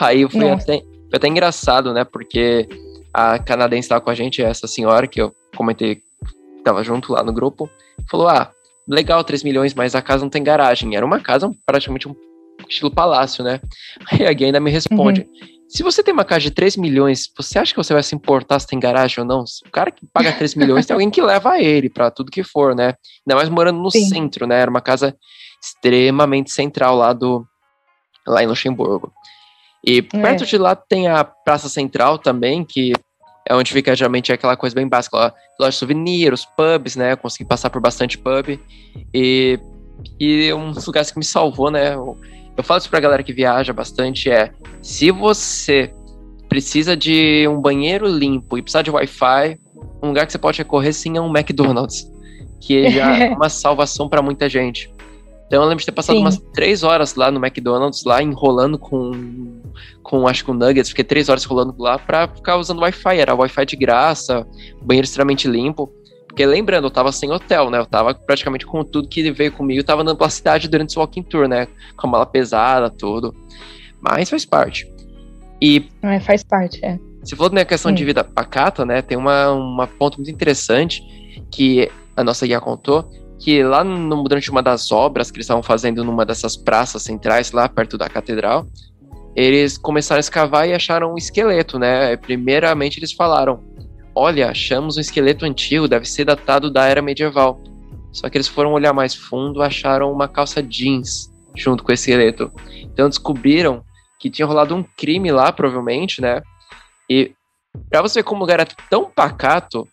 [0.00, 2.66] Aí eu fui até, foi até engraçado, né, porque
[3.12, 6.00] a canadense estava com a gente, essa senhora que eu comentei,
[6.58, 7.68] estava junto lá no grupo,
[8.10, 8.50] falou: Ah,
[8.88, 10.96] legal, 3 milhões, mas a casa não tem garagem.
[10.96, 12.14] Era uma casa praticamente um
[12.68, 13.60] estilo palácio, né?
[14.10, 15.52] Aí a Gui ainda me responde: uhum.
[15.68, 18.58] Se você tem uma casa de 3 milhões, você acha que você vai se importar
[18.58, 19.44] se tem garagem ou não?
[19.66, 22.74] O cara que paga 3 milhões tem alguém que leva ele para tudo que for,
[22.74, 22.94] né?
[23.26, 24.06] Ainda mais morando no Sim.
[24.06, 24.60] centro, né?
[24.60, 25.16] Era uma casa
[25.62, 27.46] extremamente central lá do
[28.26, 29.12] lá em Luxemburgo.
[29.84, 30.02] E é.
[30.02, 32.92] perto de lá tem a Praça Central também, que
[33.48, 37.12] é onde fica geralmente aquela coisa bem básica, lá, loja de souvenir, os pubs, né?
[37.12, 38.58] Eu consegui passar por bastante pub.
[39.12, 39.58] E,
[40.18, 41.94] e um dos lugares que me salvou, né?
[41.94, 42.16] Eu,
[42.56, 45.92] eu falo isso pra galera que viaja bastante, é se você
[46.48, 49.58] precisa de um banheiro limpo e precisa de Wi-Fi,
[50.02, 52.06] um lugar que você pode recorrer sim é um McDonald's,
[52.60, 54.91] que já é uma salvação para muita gente.
[55.52, 56.22] Então eu lembro de ter passado Sim.
[56.22, 59.60] umas três horas lá no McDonald's, lá enrolando com,
[60.02, 63.18] com acho que o Nuggets, fiquei três horas rolando lá pra ficar usando Wi-Fi.
[63.18, 64.46] Era Wi-Fi de graça,
[64.80, 65.92] banheiro extremamente limpo.
[66.26, 67.78] Porque lembrando, eu tava sem hotel, né?
[67.78, 71.00] Eu tava praticamente com tudo que veio comigo, eu tava andando pela cidade durante o
[71.02, 71.68] walking tour, né?
[71.98, 73.34] Com a mala pesada, tudo.
[74.00, 74.90] Mas faz parte.
[75.60, 75.86] E.
[76.00, 76.98] É, faz parte, é.
[77.22, 79.02] Se for na questão de vida pacata, né?
[79.02, 81.02] Tem uma, uma ponto muito interessante
[81.50, 83.06] que a nossa guia contou,
[83.42, 87.50] que lá no, durante uma das obras que eles estavam fazendo numa dessas praças centrais,
[87.50, 88.68] lá perto da catedral,
[89.34, 92.16] eles começaram a escavar e acharam um esqueleto, né?
[92.16, 93.60] Primeiramente eles falaram:
[94.14, 97.60] Olha, achamos um esqueleto antigo, deve ser datado da era medieval.
[98.12, 102.52] Só que eles foram olhar mais fundo, acharam uma calça jeans junto com o esqueleto.
[102.78, 103.82] Então descobriram
[104.20, 106.42] que tinha rolado um crime lá, provavelmente, né?
[107.10, 107.32] E
[107.90, 109.88] para você ver como o lugar era tão pacato,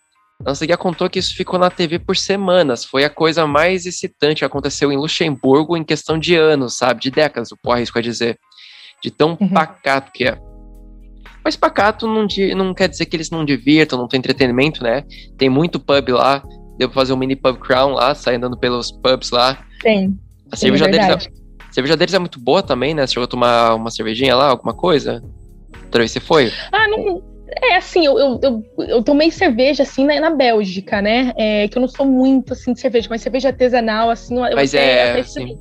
[0.66, 2.86] guia contou que isso ficou na TV por semanas.
[2.86, 7.02] Foi a coisa mais excitante que aconteceu em Luxemburgo em questão de anos, sabe?
[7.02, 8.38] De décadas, o arrisco a dizer.
[9.02, 9.50] De tão uhum.
[9.50, 10.38] pacato que é.
[11.44, 15.04] Mas pacato não, não quer dizer que eles não divirtam, não tem entretenimento, né?
[15.38, 16.44] Tem muito pub lá.
[16.78, 19.66] Deu pra fazer um mini pub crown lá, sair andando pelos pubs lá.
[19.82, 20.18] Tem.
[20.52, 23.06] A cerveja, deles é, a cerveja deles é muito boa também, né?
[23.06, 25.22] Você chegou a tomar uma cervejinha lá, alguma coisa?
[25.84, 26.52] Outra vez você foi?
[26.72, 27.22] Ah, não,
[27.62, 31.34] é, assim, eu, eu, eu, eu, tomei cerveja, assim, na, na Bélgica, né?
[31.38, 34.36] É, que eu não sou muito, assim, de cerveja, mas cerveja artesanal, assim...
[34.56, 35.58] Mas é, sim.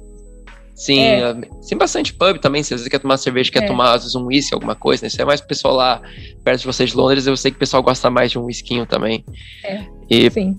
[0.74, 1.34] Sim, é.
[1.68, 3.66] tem bastante pub também, se você quer tomar cerveja, quer é.
[3.66, 5.08] tomar, às vezes, um whisky, alguma coisa, né?
[5.08, 6.00] Isso é mais pro pessoal lá,
[6.44, 8.86] perto de vocês de Londres, eu sei que o pessoal gosta mais de um whiskinho
[8.86, 9.24] também.
[9.64, 10.30] É, e...
[10.30, 10.56] sim.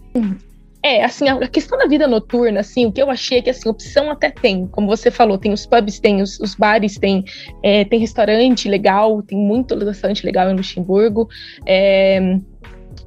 [0.81, 3.67] É, assim, a questão da vida noturna, assim, o que eu achei é que, assim,
[3.67, 7.25] opção até tem, como você falou, tem os pubs, tem os, os bares, tem,
[7.61, 11.27] é, tem restaurante legal, tem muito restaurante legal em Luxemburgo,
[11.65, 12.37] é,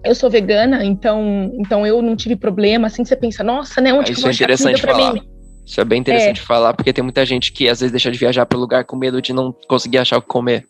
[0.05, 4.13] eu sou vegana, então, então eu não tive problema, assim, você pensa, nossa, né, onde
[4.13, 5.15] Ah, que isso eu é vou achar interessante falar.
[5.15, 5.23] mim?
[5.65, 8.45] Isso é bem interessante falar, porque tem muita gente que às vezes deixa de viajar
[8.45, 10.67] para o lugar com medo de não conseguir achar o que comer.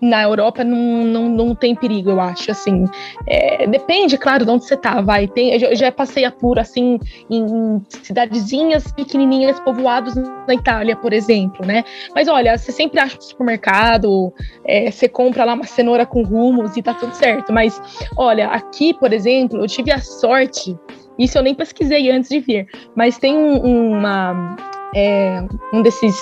[0.00, 2.84] Na Europa não, não, não tem perigo, eu acho, assim.
[3.26, 5.26] É, depende, claro, de onde você tá, vai.
[5.28, 11.84] Tem, eu já- passei apuro, assim, em cidadezinhas pequenininhas, povoados na Itália, por exemplo, né?
[12.14, 14.32] Mas olha, você sempre acha no supermercado,
[14.64, 17.52] é, você compra lá uma cenoura com rumos e tá tudo certo.
[17.52, 17.80] Mas,
[18.16, 20.76] olha, aqui, por exemplo, eu tive a sorte,
[21.18, 24.56] isso eu nem pesquisei antes de vir, mas tem um, uma,
[24.94, 26.16] é, um desses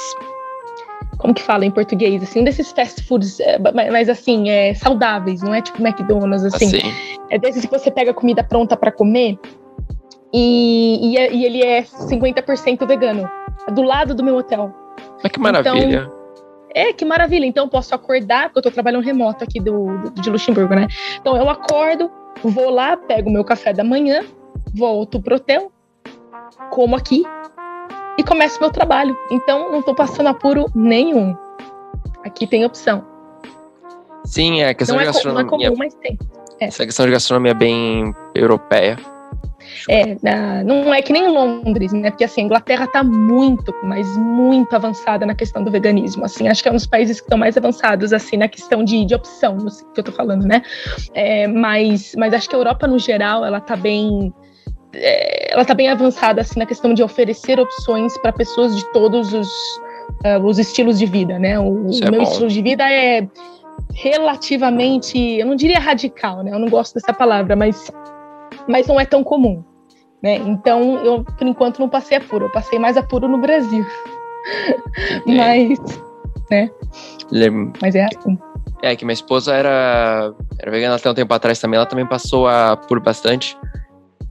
[1.19, 3.59] como que fala em português, assim, um desses fast foods, é,
[3.91, 6.67] mas, assim, é, saudáveis, não é tipo McDonald's, assim.
[6.69, 6.93] Assim,
[7.31, 9.39] É desses que você pega comida pronta pra comer
[10.33, 13.29] e, e, é- e ele é 50% vegano.
[13.73, 14.73] Do lado do meu hotel.
[15.23, 16.11] mas que maravilha.
[16.75, 17.45] É, que maravilha.
[17.47, 20.87] Então eu posso acordar, porque eu tô trabalhando remoto aqui do, do- de Luxemburgo, né?
[21.21, 22.11] Então eu acordo,
[22.43, 24.23] vou lá, pego o meu café da manhã,
[24.75, 25.73] volto pro hotel,
[26.71, 27.25] como aqui
[28.19, 29.17] e começo meu trabalho.
[29.31, 31.35] Então não tô passando apuro nenhum.
[32.25, 33.05] Aqui tem opção.
[34.25, 35.69] Sim, é a questão Não de é, co- não é gastronomia.
[35.69, 36.19] comum, mas tem.
[36.61, 38.99] Essa questão de gastronomia é bem europeia.
[39.89, 40.17] É,
[40.65, 42.11] não é que nem Londres, né?
[42.11, 46.25] Porque assim, a Inglaterra está muito, mas muito avançada na questão do veganismo.
[46.25, 49.05] Assim, acho que é um dos países que estão mais avançados assim na questão de,
[49.05, 50.63] de opção, não sei o que eu tô falando, né?
[51.15, 54.33] É, mas, mas acho que a Europa no geral ela tá bem
[54.93, 59.33] é, ela tá bem avançada assim na questão de oferecer opções para pessoas de todos
[59.33, 59.49] os,
[60.25, 61.59] ah, os estilos de vida, né?
[61.59, 62.29] O, o é meu bom.
[62.29, 63.27] estilo de vida é
[63.95, 66.53] relativamente, eu não diria radical, né?
[66.53, 67.91] Eu não gosto dessa palavra, mas
[68.67, 69.65] mas não é tão comum.
[70.23, 70.37] Né?
[70.37, 72.47] Então, eu, por enquanto, não passei apuro.
[72.47, 73.87] Eu passei mais apuro no Brasil.
[75.27, 75.79] Mas,
[77.31, 78.39] Lem- mas é assim.
[78.83, 81.77] É, que minha esposa era, era vegana até um tempo atrás também.
[81.77, 83.57] Ela também passou a, por bastante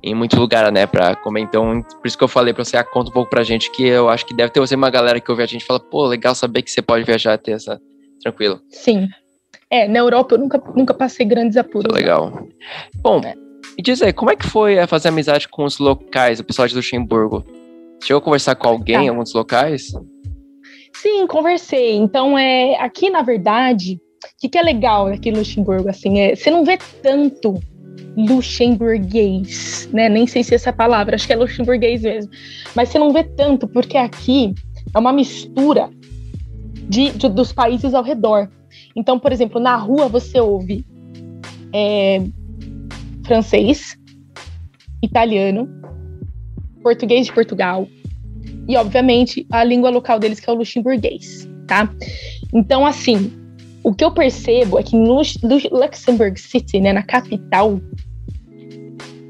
[0.03, 1.41] em muito lugar, né, pra comer.
[1.41, 3.86] Então, por isso que eu falei pra você, ah, conta um pouco pra gente, que
[3.86, 6.05] eu acho que deve ter você uma galera que ouve a gente e fala, pô,
[6.05, 7.79] legal saber que você pode viajar e ter essa.
[8.21, 9.07] Tranquilo, Sim.
[9.69, 11.88] É, na Europa eu nunca, nunca passei grandes apuros.
[11.88, 12.47] tá legal.
[13.01, 13.36] Bom, É.
[13.36, 16.75] me diz aí, como é que foi fazer amizade com os locais, o pessoal de
[16.75, 17.43] Luxemburgo?
[18.03, 19.12] Chegou a conversar com alguém em Tá.
[19.12, 19.91] alguns locais?
[20.93, 21.95] Sim, conversei.
[21.95, 25.89] Então, é, aqui, na verdade, o que, que é legal aqui em Luxemburgo?
[25.89, 27.60] Assim, é, você não vê tanto
[28.17, 30.10] luxemburguês, né?
[30.10, 32.31] Nem sei se é essa palavra, acho que é luxemburguês mesmo.
[32.75, 34.53] Mas você não vê tanto, porque aqui
[34.93, 35.89] é uma mistura
[36.89, 38.49] de, de- dos países ao redor.
[38.95, 40.86] Então, por exemplo, na rua você ouve
[41.73, 42.23] é,
[43.25, 43.97] francês,
[45.03, 45.67] italiano,
[46.81, 47.88] português de Portugal,
[48.67, 51.89] e, obviamente, a língua local deles, que é o luxemburguês, tá?
[52.53, 53.31] Então, assim,
[53.88, 57.80] o que eu percebo é que no Lux- Lux- Luxembourg City, né, na capital,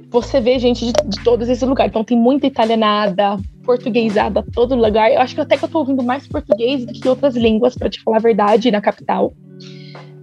[0.09, 1.91] você vê gente de, de todos esses lugares.
[1.91, 5.11] Então, tem muita italianada, portuguesada, todo lugar.
[5.11, 7.87] Eu acho que até que eu tô ouvindo mais português do que outras línguas, para
[7.87, 9.31] te falar a verdade, na capital.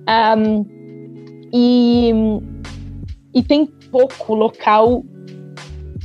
[0.08, 0.64] Ahm,
[1.52, 2.10] e,
[3.32, 5.04] e tem pouco local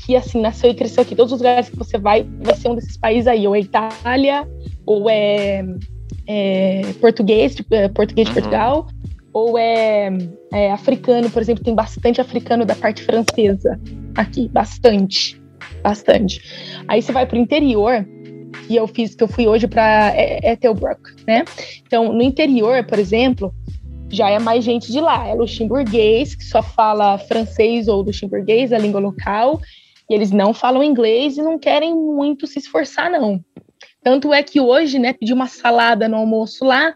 [0.06, 1.16] que assim nasceu e cresceu aqui.
[1.16, 4.48] Todos os lugares que você vai, vai ser um desses países aí, ou é Itália,
[4.86, 5.66] ou é,
[6.32, 8.42] é português, tipo, é português de Uhum.
[8.42, 8.88] Portugal,
[9.34, 10.10] ou é,
[10.54, 13.80] é africano, por exemplo, tem bastante africano da parte francesa
[14.16, 15.42] aqui, bastante,
[15.82, 16.40] bastante.
[16.88, 18.06] Aí você vai pro interior,
[18.68, 20.14] que eu fiz, que eu fui hoje para
[20.44, 21.44] Ethelbruck, né?
[21.86, 23.52] Então, no interior, por exemplo,
[24.10, 25.28] já é mais gente de lá.
[25.28, 29.60] É luxemburguês, que só fala francês ou luxemburguês, a língua local,
[30.08, 33.44] e eles não falam inglês e não querem muito se esforçar, não.
[34.04, 36.94] Tanto é que hoje, né, pedi uma salada no almoço lá,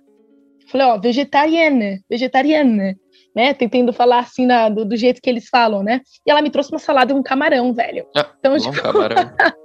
[0.72, 2.96] falei, ó, vegetariana, vegetariana,
[3.36, 6.50] né, tentando falar assim na- do, do jeito que eles falam, né, e ela me
[6.50, 8.06] trouxe uma salada com camarão, velho.
[8.16, 9.16] Ah, Então, bom, tipo, camarão.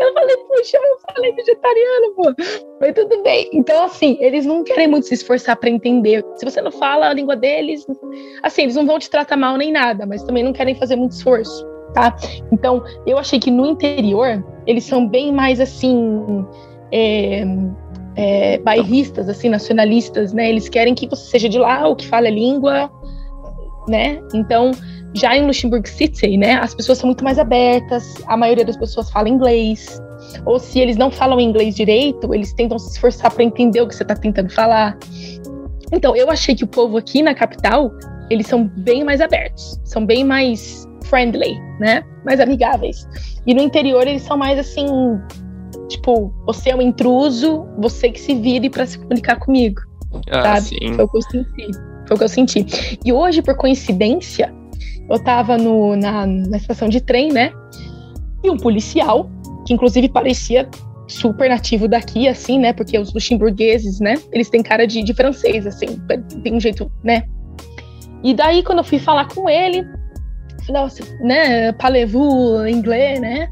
[0.00, 2.34] eu falei, puxa, eu falei vegetariano, pô.
[2.80, 3.48] Mas tudo bem.
[3.52, 6.24] Então, assim, eles não querem muito se esforçar para entender.
[6.36, 7.84] Se você não fala a língua deles,
[8.42, 11.12] assim, eles não vão te tratar mal nem nada, mas também não querem fazer muito
[11.12, 12.14] esforço, tá?
[12.52, 16.44] Então, eu achei que no interior, eles são bem mais, assim,
[16.92, 17.44] é,
[18.16, 20.48] é, bairristas, assim, nacionalistas, né?
[20.48, 22.90] Eles querem que você seja de lá, ou que fale a língua,
[23.88, 24.20] né?
[24.34, 24.72] Então,
[25.14, 29.08] já em Luxembourg City, né, as pessoas são muito mais abertas, a maioria das pessoas
[29.10, 30.02] fala inglês,
[30.44, 33.94] ou se eles não falam inglês direito, eles tentam se esforçar para entender o que
[33.94, 34.98] você está tentando falar.
[35.92, 37.92] Então, eu achei que o povo aqui na capital,
[38.28, 42.02] eles são bem mais abertos, são bem mais friendly, né?
[42.24, 43.08] Mais amigáveis.
[43.46, 44.86] E no interior eles são mais assim,
[45.88, 49.80] tipo, você é um intruso, você que se vire para se comunicar comigo.
[50.30, 50.78] Ah, sabe?
[50.78, 50.94] Sim.
[50.94, 51.72] Foi o que eu senti.
[52.06, 52.98] Foi o que eu senti.
[53.04, 54.52] E hoje, por coincidência,
[55.08, 57.52] eu tava no, na, na estação de trem, né?
[58.42, 59.30] E um policial,
[59.66, 60.68] que inclusive parecia
[61.06, 62.72] super nativo daqui, assim, né?
[62.72, 64.14] Porque os luxemburgueses, né?
[64.32, 65.86] Eles têm cara de, de francês, assim,
[66.42, 67.24] tem um jeito, né?
[68.22, 69.86] E daí, quando eu fui falar com ele,
[70.72, 71.72] nossa, né?
[71.72, 73.48] Parlez-vous inglês, né?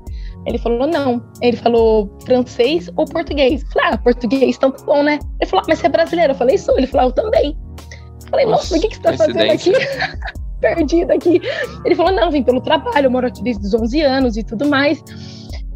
[0.46, 1.22] Ele falou, não.
[1.40, 3.62] Ele falou francês ou português.
[3.62, 5.18] Eu falei, ah, português, então tá bom, né?
[5.40, 6.32] Ele falou, ah, mas você é brasileiro?
[6.32, 6.76] Eu falei, sou.
[6.76, 7.56] Ele falou, ah, eu também.
[8.24, 9.72] Eu falei, nossa, o que, que você tá fazendo aqui?
[10.60, 11.40] Perdida aqui.
[11.84, 14.66] Ele falou, não, vim pelo trabalho, eu moro aqui desde os 11 anos e tudo
[14.68, 15.02] mais.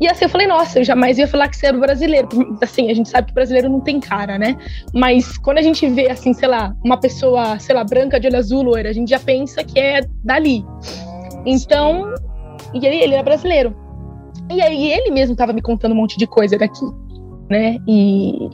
[0.00, 2.28] E assim eu falei, nossa, eu jamais ia falar que você era brasileiro.
[2.62, 4.56] Assim, a gente sabe que brasileiro não tem cara, né?
[4.92, 8.36] Mas quando a gente vê, assim, sei lá, uma pessoa, sei lá, branca de olho
[8.36, 10.64] azul, loira, a gente já pensa que é dali.
[11.46, 12.12] Então,
[12.74, 13.74] e ele, ele era brasileiro.
[14.50, 16.84] E aí ele mesmo estava me contando um monte de coisa daqui,
[17.48, 17.78] né?
[17.86, 18.48] E,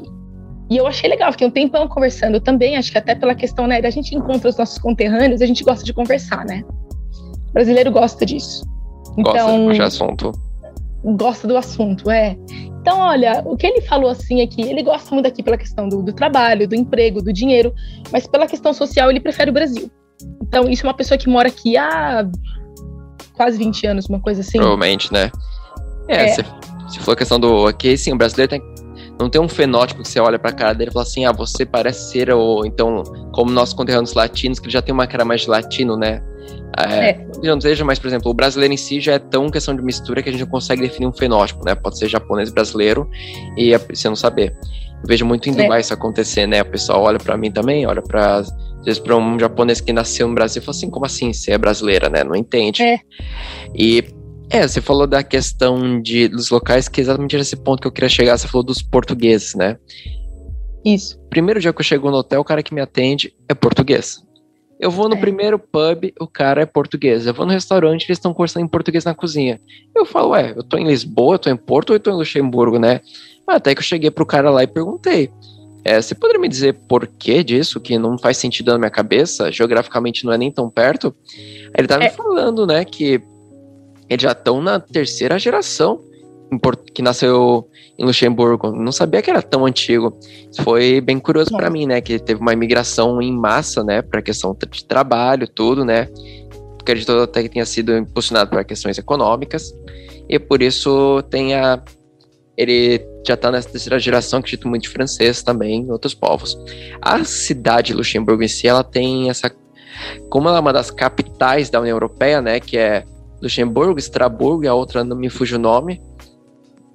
[0.70, 3.80] e eu achei legal, fiquei um tempão conversando também, acho que até pela questão, né,
[3.80, 6.62] da gente encontra os nossos conterrâneos, a gente gosta de conversar, né?
[7.50, 8.64] O brasileiro gosta disso.
[9.18, 10.32] Então, gosta de assunto.
[11.04, 12.36] Gosta do assunto, é.
[12.80, 15.88] Então, olha, o que ele falou assim é que ele gosta muito aqui pela questão
[15.88, 17.74] do, do trabalho, do emprego, do dinheiro,
[18.10, 19.90] mas pela questão social ele prefere o Brasil.
[20.42, 22.26] Então, isso é uma pessoa que mora aqui há
[23.42, 24.58] quase 20 anos, uma coisa assim.
[24.58, 25.30] Provavelmente, né?
[26.08, 26.28] É, é.
[26.28, 26.44] Se,
[26.88, 27.66] se for a questão do.
[27.66, 28.62] Aqui, sim, o brasileiro tem,
[29.18, 31.66] não tem um fenótipo que você olha pra cara dele e fala assim, ah, você
[31.66, 33.02] parece ser, ou então,
[33.32, 36.22] como nossos conterrâneos latinos, que já tem uma cara mais de latino, né?
[36.76, 37.26] É, é.
[37.42, 40.22] Não seja, mas, por exemplo, o brasileiro em si já é tão questão de mistura
[40.22, 41.74] que a gente não consegue definir um fenótipo, né?
[41.74, 43.08] Pode ser japonês brasileiro
[43.56, 44.56] e você não saber.
[45.02, 45.80] Eu vejo muito em Dubai é.
[45.80, 46.62] isso acontecer, né?
[46.62, 50.26] O pessoal olha para mim também, olha para às vezes para um japonês que nasceu
[50.26, 52.24] no Brasil e fala assim, como assim você é brasileira, né?
[52.24, 52.82] Não entende.
[52.82, 52.98] É.
[53.74, 54.04] E
[54.50, 57.92] é, você falou da questão de, dos locais, que é exatamente nesse ponto que eu
[57.92, 58.36] queria chegar.
[58.36, 59.76] Você falou dos portugueses, né?
[60.84, 61.18] Isso.
[61.30, 64.20] Primeiro dia que eu chego no hotel, o cara que me atende é português.
[64.80, 65.20] Eu vou no é.
[65.20, 67.24] primeiro pub, o cara é português.
[67.24, 69.60] Eu vou no restaurante, eles estão conversando em português na cozinha.
[69.96, 72.14] Eu falo, ué, eu tô em Lisboa, eu tô em Porto ou eu tô em
[72.14, 73.00] Luxemburgo, né?
[73.46, 75.30] Até que eu cheguei pro cara lá e perguntei.
[75.84, 79.50] É, você poderia me dizer por que disso, que não faz sentido na minha cabeça,
[79.50, 81.14] geograficamente não é nem tão perto?
[81.76, 82.08] Ele tava é.
[82.08, 83.20] me falando, né, que
[84.08, 86.00] eles já estão na terceira geração
[86.94, 88.72] que nasceu em Luxemburgo.
[88.72, 90.18] Não sabia que era tão antigo.
[90.50, 92.00] Isso foi bem curioso para mim, né?
[92.00, 94.02] Que teve uma imigração em massa, né?
[94.02, 96.08] Para questão de trabalho, tudo, né?
[96.80, 99.72] Acredito até que tenha sido impulsionado por questões econômicas.
[100.28, 101.82] E por isso tem a.
[102.62, 106.58] Ele já está nessa terceira geração, acredito muito de francês também, outros povos.
[107.00, 109.50] A cidade de Luxemburgo em si, ela tem essa.
[110.28, 112.60] Como ela é uma das capitais da União Europeia, né?
[112.60, 113.04] Que é
[113.40, 116.00] Luxemburgo, Estraburgo, e a outra não me fuge o nome.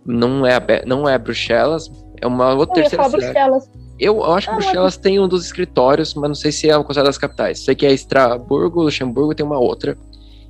[0.06, 3.26] Não é, não é Bruxelas, é uma outra eu terceira cidade.
[3.26, 3.70] Bruxelas.
[4.00, 4.98] Eu, eu acho que ah, Bruxelas mas...
[4.98, 7.60] tem um dos escritórios, mas não sei se é considerada das capitais.
[7.60, 9.98] Sei que é Estraburgo, Luxemburgo tem uma outra.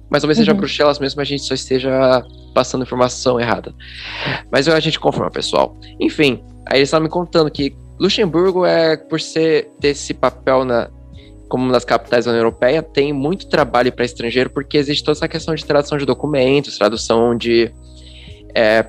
[0.10, 0.46] Mas talvez uhum.
[0.46, 3.74] seja Bruxelas mesmo, a gente só esteja passando informação errada.
[4.52, 5.78] Mas a gente confirma, pessoal.
[6.00, 10.89] Enfim, aí eles estavam me contando que Luxemburgo é, por ser ter esse papel na,
[11.48, 15.28] como nas capitais da União Europeia, tem muito trabalho para estrangeiro, porque existe toda essa
[15.28, 17.72] questão de tradução de documentos, tradução de.
[18.56, 18.86] É,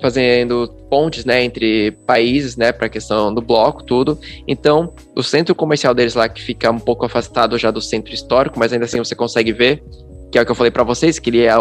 [0.00, 4.18] fazendo pontes né, entre países, né, para a questão do bloco, tudo.
[4.46, 8.58] Então, o centro comercial deles lá, que fica um pouco afastado já do centro histórico,
[8.58, 9.82] mas ainda assim você consegue ver,
[10.30, 11.54] que é o que eu falei para vocês, que ele é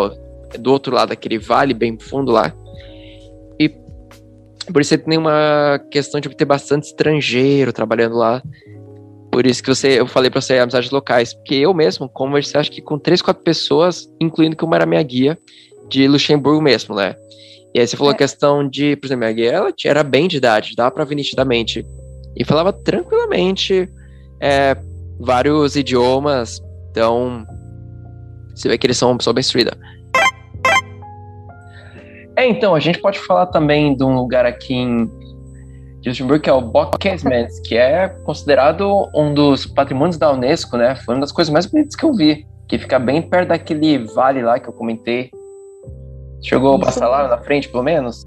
[0.58, 2.54] do outro lado daquele vale bem fundo lá.
[3.60, 3.70] E
[4.72, 8.42] por isso tem uma questão de ter bastante estrangeiro trabalhando lá.
[9.32, 12.72] Por isso que você, eu falei para você amizades locais, porque eu mesmo conversei acho
[12.72, 15.38] que com três, quatro pessoas, incluindo que uma era minha guia
[15.90, 17.16] de Luxemburgo mesmo, né?
[17.74, 18.16] E aí você falou é.
[18.16, 21.16] a questão de, por exemplo, minha guia, ela era bem de idade, dava para ver
[21.16, 21.86] nitidamente.
[22.36, 23.90] E falava tranquilamente
[24.42, 24.78] é,
[25.20, 27.46] vários idiomas, então
[28.56, 29.78] você vê que eles são uma pessoa bem instruída.
[32.38, 35.10] É, então, a gente pode falar também de um lugar aqui em
[36.06, 40.96] Luxemburgo, que é o Bockesmans, que é considerado um dos patrimônios da Unesco, né?
[40.96, 44.42] Foi uma das coisas mais bonitas que eu vi, que fica bem perto daquele vale
[44.42, 45.32] lá que eu comentei.
[46.44, 48.22] Chegou a passar lá na frente, pelo menos?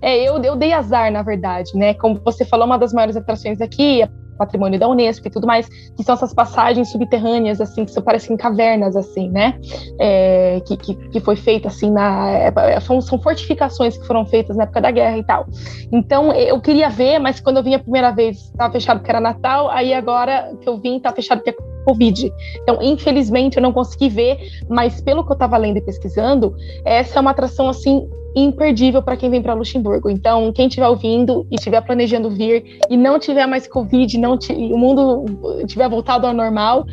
[0.00, 1.94] É, eu, eu dei azar, na verdade, né?
[1.94, 5.68] Como você falou, uma das maiores atrações aqui é patrimônio da Unesco e tudo mais,
[5.68, 9.58] que são essas passagens subterrâneas, assim, que parecem cavernas, assim, né?
[9.98, 12.30] É, que, que, que, foi feita, assim, na...
[12.30, 15.46] É, são, são fortificações que foram feitas na época da guerra e tal.
[15.92, 19.20] Então, eu queria ver, mas quando eu vim a primeira vez, estava fechado porque era
[19.20, 22.32] Natal, aí agora que eu vim, tá fechado porque é Covid.
[22.62, 27.18] Então, infelizmente, eu não consegui ver, mas pelo que eu estava lendo e pesquisando, essa
[27.18, 30.10] é uma atração assim imperdível para quem vem para Luxemburgo.
[30.10, 34.78] Então, quem estiver ouvindo e estiver planejando vir e não tiver mais Covid, não o
[34.78, 35.24] mundo
[35.66, 36.84] tiver voltado ao normal,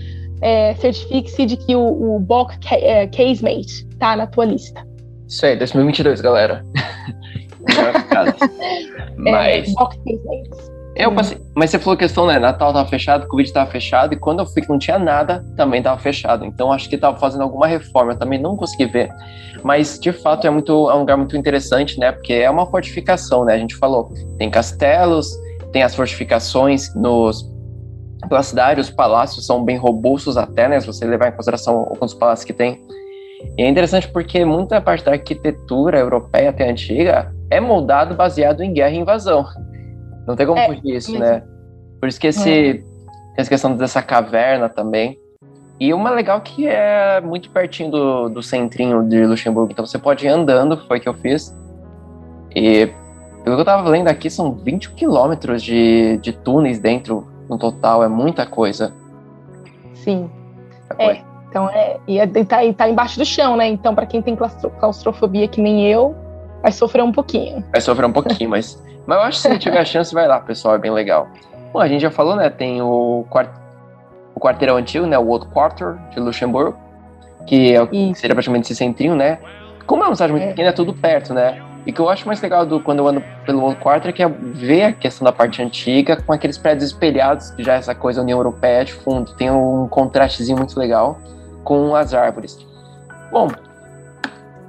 [0.41, 4.86] é, certifique-se de que o, o Bock é, Casemate está na tua lista.
[5.27, 6.63] Isso aí, 2022, galera.
[9.17, 9.69] mas...
[9.69, 10.71] É, Bock Casemate.
[11.02, 11.16] Eu uhum.
[11.16, 12.38] passei, mas você falou questão, né?
[12.38, 15.82] Natal tava fechado, Covid tava fechado, e quando eu fui que não tinha nada, também
[15.82, 16.46] tava fechado.
[16.46, 19.10] Então acho que tava fazendo alguma reforma, também não consegui ver.
[19.64, 22.12] Mas de fato é muito é um lugar muito interessante, né?
[22.12, 23.56] Porque é uma fortificação, né?
[23.56, 25.28] A gente falou, tem castelos,
[25.72, 27.50] tem as fortificações nos
[28.30, 30.80] pela cidade, os palácios são bem robustos até, né?
[30.80, 32.80] Se você levar em consideração alguns palácios que tem.
[33.58, 38.72] E é interessante porque muita parte da arquitetura europeia até antiga é moldado baseado em
[38.72, 39.48] guerra e invasão.
[40.28, 41.44] Não tem como é, fugir isso, né?
[42.00, 42.82] Por isso que esse, é.
[43.38, 45.20] essa questão dessa caverna também.
[45.80, 49.72] E uma legal que é muito pertinho do, do centrinho de Luxemburgo.
[49.72, 51.56] Então você pode ir andando, foi o que eu fiz.
[52.56, 52.88] E
[53.44, 58.04] pelo que eu tava lendo aqui, são 20 quilômetros de, de túneis dentro no total.
[58.04, 58.94] É muita coisa.
[59.96, 60.30] Sim.
[61.00, 61.98] É, então é.
[62.08, 63.68] E é, tá, tá embaixo do chão, né?
[63.68, 66.16] Então, para quem tem claustrofobia que nem eu,
[66.62, 67.64] vai sofrer um pouquinho.
[67.72, 70.40] Vai sofrer um pouquinho, mas mas eu acho que se tiver a chance, vai lá,
[70.40, 71.28] pessoal, é bem legal.
[71.74, 72.50] Bom, a gente já falou, né?
[72.50, 73.50] Tem o, quart...
[74.36, 75.18] o quarteirão antigo, né?
[75.18, 76.78] O Old Quarter de Luxemburgo,
[77.48, 79.40] que é o que seria praticamente esse centrinho, né?
[79.86, 80.50] Como é uma cidade muito é.
[80.50, 81.62] pequena, é tudo perto, né?
[81.86, 84.14] E o que eu acho mais legal do, quando eu ando pelo Old Quarter é
[84.14, 87.78] que é ver a questão da parte antiga com aqueles prédios espelhados, que já é
[87.78, 89.34] essa coisa União Europeia de fundo.
[89.34, 91.20] Tem um contrastezinho muito legal
[91.64, 92.58] com as árvores.
[93.32, 93.48] Bom,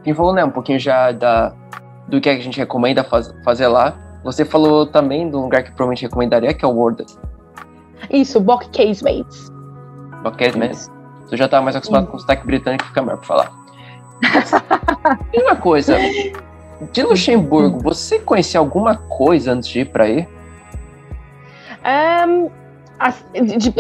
[0.03, 1.53] quem falou, né, um pouquinho já da,
[2.09, 3.95] do que a gente recomenda faz, fazer lá.
[4.25, 7.05] Você falou também de um lugar que provavelmente recomendaria, que é o Word.
[8.11, 9.51] Isso, Bock Casemates.
[10.23, 10.91] Bock Casemates.
[11.29, 12.11] Tu já tá mais acostumado Sim.
[12.11, 13.53] com o sotaque britânico, fica melhor pra falar.
[15.33, 15.97] e uma coisa,
[16.93, 20.29] de Luxemburgo, você conhecia alguma coisa antes de ir pra aí?
[21.85, 22.51] Um,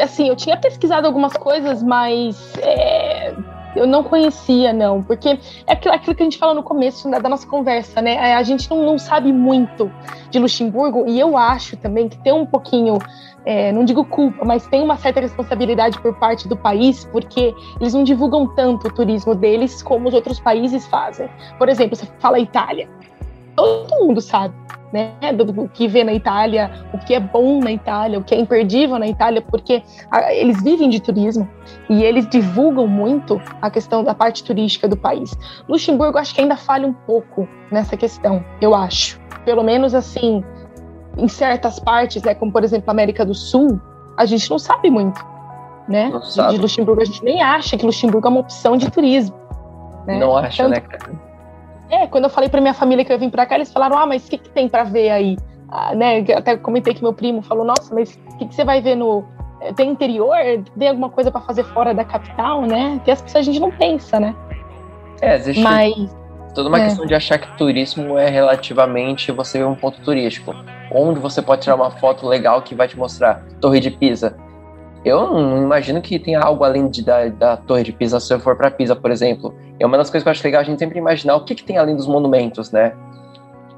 [0.02, 3.35] assim, eu tinha pesquisado algumas coisas, mas é,
[3.75, 7.19] eu não conhecia, não, porque é aquilo, aquilo que a gente falou no começo da,
[7.19, 8.15] da nossa conversa, né?
[8.15, 9.91] É, a gente não, não, sabe muito
[10.31, 12.99] de Luxemburgo e eu acho também que tem um pouquinho,
[13.45, 17.95] é, não digo culpa, mas tem uma certa responsabilidade por parte do país, porque eles
[17.95, 21.29] não divulgam tanto o turismo deles como os outros países fazem.
[21.59, 22.89] Por exemplo, você fala Itália,
[23.57, 24.55] todo mundo sabe
[24.92, 28.38] né, do, que vê na Itália, o que é bom na Itália, o que é
[28.38, 31.48] imperdível na Itália, porque a, eles vivem de turismo
[31.88, 35.37] e eles divulgam muito a questão da parte turística do país.
[35.68, 39.18] Luxemburgo acho que ainda falha um pouco nessa questão, eu acho.
[39.44, 40.44] Pelo menos assim,
[41.16, 43.81] em certas partes, né, como por exemplo a América do Sul,
[44.18, 45.24] a gente não sabe muito,
[45.88, 46.11] né?
[46.11, 46.55] Não sabe.
[46.55, 49.35] De Luxemburgo a gente nem acha que Luxemburgo é uma opção de turismo.
[50.07, 50.18] Né?
[50.18, 51.32] Não acha, Tanto, né, cara?
[51.92, 54.07] É, quando eu falei pra minha família que eu vim pra cá, eles falaram: ah,
[54.07, 55.37] mas o que, que tem pra ver aí?
[55.68, 58.81] Ah, né, até comentei que meu primo falou: nossa, mas o que, que você vai
[58.81, 59.22] ver no.
[59.61, 60.38] Eh, tem interior?
[60.78, 62.98] Tem alguma coisa para fazer fora da capital, né?
[63.05, 64.35] Que as pessoas a gente não pensa, né?
[65.20, 65.94] É, existe mas,
[66.55, 66.85] toda uma é.
[66.85, 70.55] questão de achar que turismo é relativamente você ver um ponto turístico.
[70.90, 74.35] Onde você pode tirar uma foto legal que vai te mostrar Torre de Pisa.
[75.05, 78.38] Eu não imagino que tenha algo além de, da, da Torre de Pisa se eu
[78.38, 79.53] for para Pisa, por exemplo.
[79.81, 81.65] É uma das coisas que eu acho legal a gente sempre imaginar o que, que
[81.65, 82.93] tem além dos monumentos, né?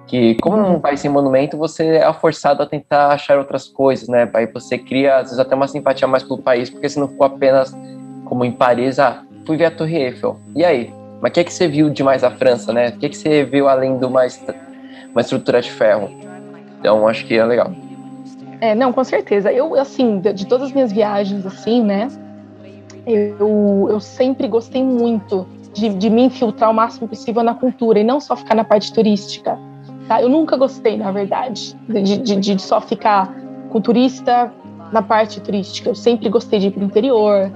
[0.07, 4.29] Que como num país sem monumento, você é forçado a tentar achar outras coisas, né?
[4.35, 7.27] Aí você cria, às vezes, até uma simpatia mais pelo país, porque você não ficou
[7.27, 7.75] apenas
[8.27, 10.39] como em Paris, ah, fui ver a Torre Eiffel.
[10.55, 10.93] E aí?
[11.23, 12.89] Mas o que é que você viu demais a França, né?
[12.89, 14.23] O que é que você viu além de uma,
[15.13, 16.11] uma estrutura de ferro?
[16.79, 17.73] Então, acho que é legal.
[18.61, 19.53] É, não, com certeza.
[19.53, 22.09] Eu, assim, de, de todas as minhas viagens, assim, né?
[23.07, 28.05] Eu, eu sempre gostei muito de, de me infiltrar o máximo possível na cultura e
[28.05, 29.59] não só ficar na parte turística.
[30.09, 30.23] Tá?
[30.23, 33.35] Eu nunca gostei, na verdade, de, de, de só ficar
[33.71, 34.52] com turista
[34.92, 35.90] na parte turística.
[35.90, 37.50] Eu sempre gostei de ir para o interior,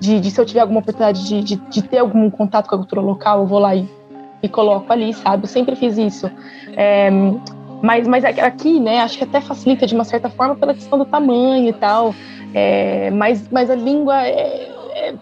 [0.00, 2.78] de, de, se eu tiver alguma oportunidade de, de, de, ter algum contato com a
[2.78, 3.88] cultura local, eu vou lá e,
[4.42, 5.44] e coloco ali, sabe?
[5.44, 6.30] Eu sempre fiz isso.
[6.74, 7.10] É,
[7.82, 11.04] mas, mas aqui, né, acho que até facilita de uma certa forma pela questão do
[11.04, 12.14] tamanho e tal.
[12.54, 15.14] É, mas, mas a língua é, é,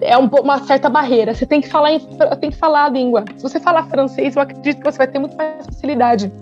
[0.00, 1.34] é um, uma certa barreira.
[1.34, 2.00] Você tem que falar, em,
[2.40, 3.24] tem que falar a língua.
[3.36, 6.32] Se você falar francês, eu acredito que você vai ter muito mais facilidade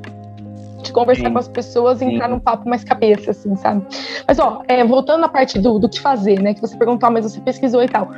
[0.82, 1.32] de conversar Sim.
[1.32, 3.84] com as pessoas e entrar num papo mais cabeça, assim, sabe?
[4.26, 6.54] Mas, ó, é, voltando na parte do, do que fazer, né?
[6.54, 8.08] Que você perguntou, ah, mas você pesquisou e tal.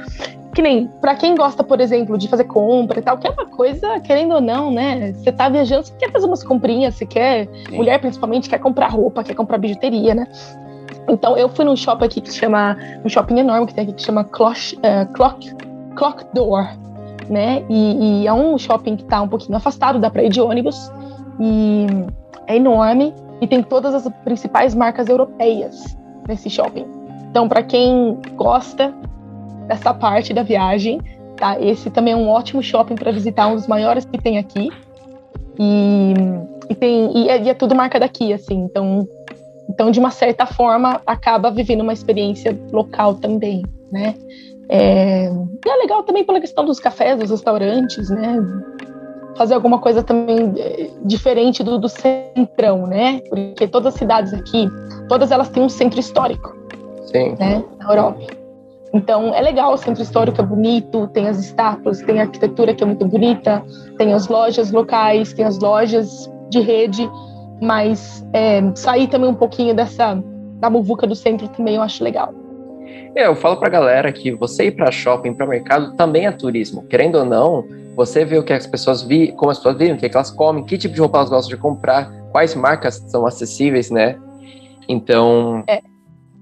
[0.54, 3.46] Que nem, pra quem gosta, por exemplo, de fazer compra e tal, que é uma
[3.46, 5.12] coisa, querendo ou não, né?
[5.12, 7.76] Você tá viajando, você quer fazer umas comprinhas, você quer, Sim.
[7.76, 10.28] mulher principalmente, quer comprar roupa, quer comprar bijuteria, né?
[11.08, 14.02] Então eu fui num shopping aqui que chama, um shopping enorme que tem aqui que
[14.02, 15.54] chama Clock, uh, Clock,
[15.96, 16.68] Clock Door,
[17.28, 17.64] né?
[17.68, 20.90] E, e é um shopping que está um pouquinho afastado, dá para ir de ônibus
[21.40, 21.86] e
[22.46, 25.96] é enorme e tem todas as principais marcas europeias
[26.28, 26.86] nesse shopping.
[27.30, 28.94] Então, para quem gosta
[29.66, 31.00] dessa parte da viagem,
[31.36, 31.60] tá?
[31.60, 34.70] Esse também é um ótimo shopping para visitar, um dos maiores que tem aqui.
[35.58, 36.14] E,
[36.68, 38.64] e tem e é, e é, tudo marca daqui, assim.
[38.64, 39.06] Então,
[39.68, 43.62] então de uma certa forma acaba vivendo uma experiência local também,
[43.92, 44.14] né?
[44.68, 48.36] É, e é legal também pela questão dos cafés, dos restaurantes, né?
[49.36, 53.20] Fazer alguma coisa também é, diferente do, do centrão, né?
[53.28, 54.68] Porque todas as cidades aqui,
[55.08, 56.56] todas elas têm um centro histórico.
[57.06, 57.36] Sim.
[57.38, 57.62] Né?
[57.78, 58.43] Na Europa.
[58.94, 62.84] Então é legal, o centro histórico é bonito, tem as estátuas, tem a arquitetura que
[62.84, 63.60] é muito bonita,
[63.98, 67.10] tem as lojas locais, tem as lojas de rede,
[67.60, 70.22] mas é, sair também um pouquinho dessa
[70.60, 72.32] da muvuca do centro também eu acho legal.
[73.16, 76.86] É, eu falo pra galera que você ir para shopping, para mercado também é turismo.
[76.86, 77.64] Querendo ou não,
[77.96, 80.16] você vê o que as pessoas vi, como as pessoas vivem, o que, é que
[80.16, 84.16] elas comem, que tipo de roupa elas gostam de comprar, quais marcas são acessíveis, né?
[84.88, 85.80] Então, é.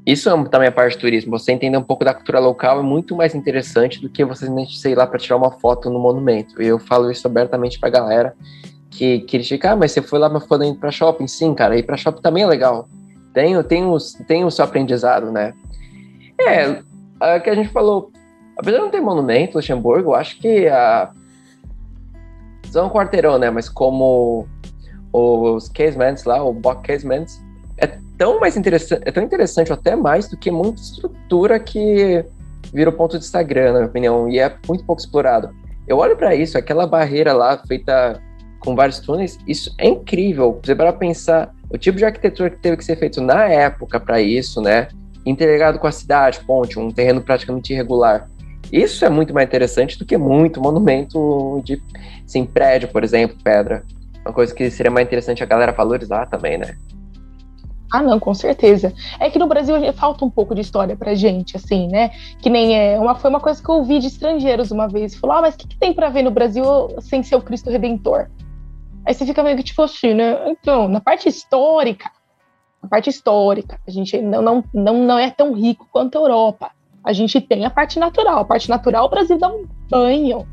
[0.05, 1.39] Isso é também é parte do turismo.
[1.39, 4.95] Você entender um pouco da cultura local é muito mais interessante do que você sei
[4.95, 6.61] lá para tirar uma foto no monumento.
[6.61, 8.35] Eu falo isso abertamente pra galera
[8.91, 11.27] que critica, ah, mas você foi lá, mas foi indo para shopping.
[11.27, 12.89] Sim, cara, ir para shopping também é legal.
[13.33, 15.55] Tem, tem, os, tem o seu aprendizado, né?
[16.41, 16.83] É,
[17.21, 18.11] a que a gente falou,
[18.59, 21.11] apesar de não ter monumento, Luxemburgo, eu acho que a.
[22.71, 23.51] São um quarteirão, né?
[23.51, 24.47] Mas como
[25.13, 27.52] os casements lá, o Bock casements, é
[28.19, 32.25] tão mais interessante, é tão interessante, até mais do que muita estrutura que
[32.73, 35.51] vira o ponto de Instagram, na minha opinião, e é muito pouco explorado.
[35.87, 38.21] Eu olho para isso, aquela barreira lá feita
[38.61, 40.61] com vários túneis, isso é incrível.
[40.63, 44.21] Você para pensar o tipo de arquitetura que teve que ser feito na época para
[44.21, 44.89] isso, né?
[45.25, 48.29] interligado com a cidade, ponte, um terreno praticamente irregular.
[48.73, 51.81] Isso é muito mais interessante do que muito monumento de
[52.25, 53.83] assim, prédio, por exemplo, pedra.
[54.25, 56.77] Uma coisa que seria mais interessante a galera valorizar também, né?
[57.93, 58.95] Ah, não, com certeza.
[59.21, 62.11] É que no Brasil falta um pouco de história pra gente, assim, né?
[62.41, 62.99] Que nem é.
[62.99, 65.15] Uma, foi uma coisa que eu ouvi de estrangeiros uma vez.
[65.15, 66.65] Falou, ah, mas o que, que, tem para ver no Brasil
[67.01, 68.31] sem ser o Cristo Redentor?
[69.05, 70.49] Aí você fica meio que tipo assim, né?
[70.49, 72.11] Então, na parte histórica,
[72.83, 73.79] a parte histórica.
[73.87, 76.71] A gente não, não, não, não é tão rico quanto a Europa.
[77.05, 78.39] A gente tem a parte natural.
[78.39, 80.47] A parte natural, o Brasil dá um banho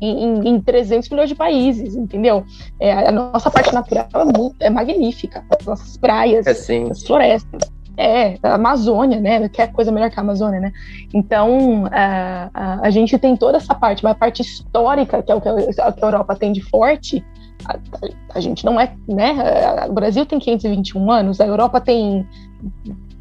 [0.00, 2.44] em, em, em 300 milhões de países, entendeu?
[2.80, 5.44] É, a nossa parte natural é, muito, é magnífica.
[5.58, 6.50] As nossas praias, é
[6.90, 7.72] as florestas.
[7.96, 9.48] É, a Amazônia, né?
[9.48, 10.72] Que é coisa melhor que a Amazônia, né?
[11.12, 15.34] Então, a, a, a, gente tem toda essa parte, mas a parte histórica, que é
[15.34, 17.24] o que a, que a Europa tem de forte,
[17.64, 17.76] a,
[18.36, 19.34] a, gente não é, né?
[19.88, 22.24] O Brasil tem 521 anos, a Europa tem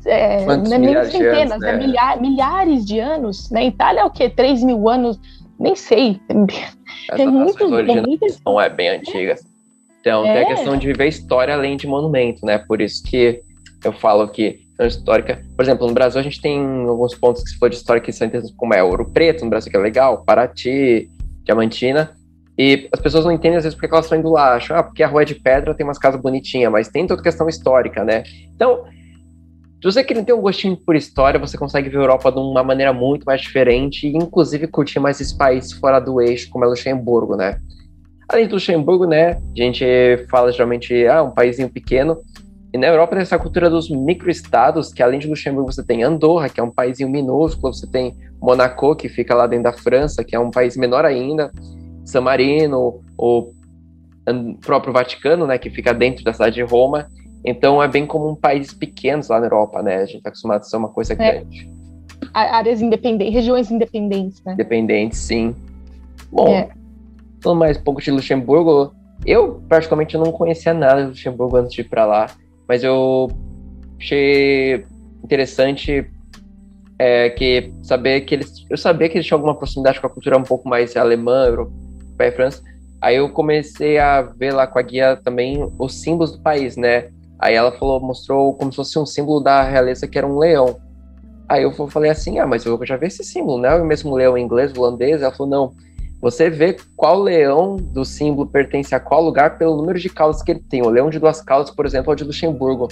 [0.08, 1.74] é, não é nem centenas, anos, né?
[1.74, 3.66] é milhares, milhares de anos, né?
[3.66, 4.30] Itália é o quê?
[4.30, 5.20] 3 mil anos?
[5.60, 6.20] Nem sei.
[7.12, 7.68] Essa é muito,
[8.46, 9.36] não é bem antiga.
[10.00, 10.34] Então, é.
[10.34, 12.58] tem a questão de viver história além de monumento, né?
[12.58, 13.42] Por isso que
[13.84, 15.42] eu falo que histórica.
[15.56, 18.12] Por exemplo, no Brasil a gente tem alguns pontos que se for de história que
[18.12, 21.10] são interessantes, como é Ouro Preto, no Brasil que é legal, Paraty,
[21.44, 22.16] Diamantina,
[22.58, 25.02] e as pessoas não entendem às vezes porque elas estão indo lá, acham, ah, porque
[25.02, 28.24] a rua é de pedra, tem umas casas bonitinhas, mas tem toda questão histórica, né?
[28.56, 28.86] Então,
[29.80, 32.64] se você quer ter um gostinho por história, você consegue ver a Europa de uma
[32.64, 36.68] maneira muito mais diferente e, inclusive, curtir mais esses países fora do eixo, como é
[36.68, 37.60] Luxemburgo, né?
[38.28, 39.86] Além do Luxemburgo, né, a gente
[40.30, 42.18] fala geralmente, ah, um paísinho pequeno,
[42.74, 46.50] e na Europa tem essa cultura dos microestados, que além de Luxemburgo você tem Andorra,
[46.50, 50.36] que é um paísinho minúsculo, você tem Monaco, que fica lá dentro da França, que
[50.36, 51.52] é um país menor ainda,
[52.04, 53.54] San Marino, o
[54.66, 57.08] próprio Vaticano, né, que fica dentro da cidade de Roma.
[57.44, 59.98] Então é bem comum países pequenos lá na Europa, né?
[59.98, 61.16] A gente está acostumado a ser uma coisa é.
[61.16, 61.70] grande.
[62.34, 64.54] Áreas independentes, regiões independentes, né?
[64.54, 65.56] Independentes, sim.
[66.32, 66.70] Bom, é.
[67.42, 68.94] falando mais um pouco de Luxemburgo,
[69.26, 72.28] eu praticamente não conhecia nada de Luxemburgo antes de ir para lá,
[72.68, 73.30] mas eu
[74.00, 74.86] achei
[75.24, 76.10] interessante
[77.00, 80.38] é, que saber que eles, eu sabia que eles tinham alguma proximidade com a cultura
[80.38, 82.64] um pouco mais alemã, europeia França.
[83.02, 87.10] Aí eu comecei a ver lá com a guia também os símbolos do país, né?
[87.40, 90.78] Aí ela falou, mostrou como se fosse um símbolo da realeza que era um leão.
[91.48, 93.74] Aí eu falei assim, ah, mas eu já vi esse símbolo, né?
[93.76, 95.22] O mesmo leão inglês, holandês.
[95.22, 95.74] Ela falou, não.
[96.20, 100.52] Você vê qual leão do símbolo pertence a qual lugar pelo número de caudas que
[100.52, 100.82] ele tem.
[100.82, 102.90] O leão de duas caudas, por exemplo, é o de Luxemburgo.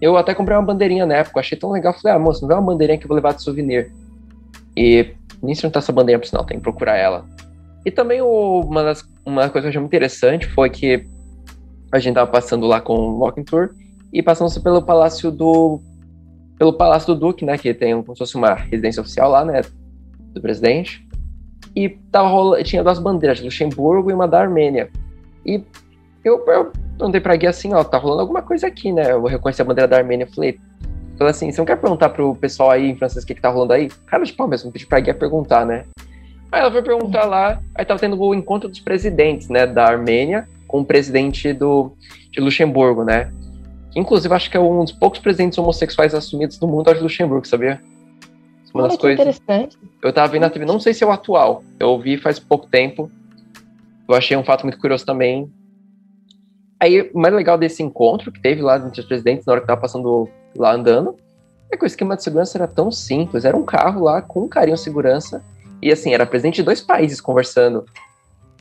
[0.00, 1.92] Eu até comprei uma bandeirinha na época, achei tão legal.
[1.92, 3.92] Falei, ah, moço, não vê uma bandeirinha que eu vou levar de souvenir.
[4.76, 7.24] E nem se não tá essa bandeirinha, por sinal, tem que procurar ela.
[7.84, 11.06] E também uma, das, uma coisa que eu achei muito interessante foi que
[11.90, 13.70] a gente tava passando lá com o Walking Tour
[14.12, 15.80] e passamos pelo Palácio do
[16.58, 17.56] pelo Palácio do Duque, né?
[17.56, 19.62] Que tem como se fosse uma residência oficial lá, né?
[20.32, 21.06] Do presidente.
[21.74, 24.90] E tava rolando, tinha duas bandeiras, de Luxemburgo e uma da Armênia.
[25.46, 25.62] E
[26.24, 29.12] eu, eu perguntei pra guia assim, ó, tá rolando alguma coisa aqui, né?
[29.12, 30.24] Eu reconheci a bandeira da Armênia.
[30.24, 30.58] Eu falei,
[31.16, 33.50] falei assim, você não quer perguntar pro pessoal aí em francês o que, que tá
[33.50, 33.88] rolando aí?
[34.06, 35.84] Cara de pau mesmo, pedi pra guia perguntar, né?
[36.50, 40.48] Aí ela foi perguntar lá, aí tava tendo o encontro dos presidentes, né, da Armênia
[40.68, 41.92] com o presidente do,
[42.30, 43.32] de Luxemburgo, né?
[43.96, 47.80] Inclusive, acho que é um dos poucos presidentes homossexuais assumidos do mundo, acho, Luxemburgo, sabia?
[48.72, 49.18] Uma Olha, das coisas.
[49.18, 49.78] Interessante.
[50.02, 52.68] Eu tava vendo na TV, não sei se é o atual, eu ouvi faz pouco
[52.68, 53.10] tempo.
[54.06, 55.50] Eu achei um fato muito curioso também.
[56.78, 59.66] Aí, o mais legal desse encontro que teve lá entre os presidentes, na hora que
[59.66, 61.16] tava passando lá andando,
[61.72, 63.44] é que o esquema de segurança era tão simples.
[63.44, 65.42] Era um carro lá com um carinho segurança.
[65.82, 67.84] E assim, era presidente de dois países conversando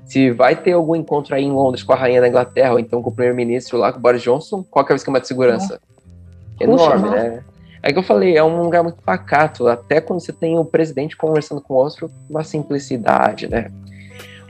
[0.08, 3.04] se vai ter algum encontro aí em Londres com a rainha da Inglaterra, ou então
[3.04, 5.80] com o primeiro-ministro lá, com o Boris Johnson, qual que é o esquema de segurança?
[6.60, 6.64] É.
[6.64, 7.44] Enorme, né?
[7.84, 11.16] É que eu falei, é um lugar muito pacato, até quando você tem o presidente
[11.16, 13.70] conversando com o outro, uma simplicidade, né?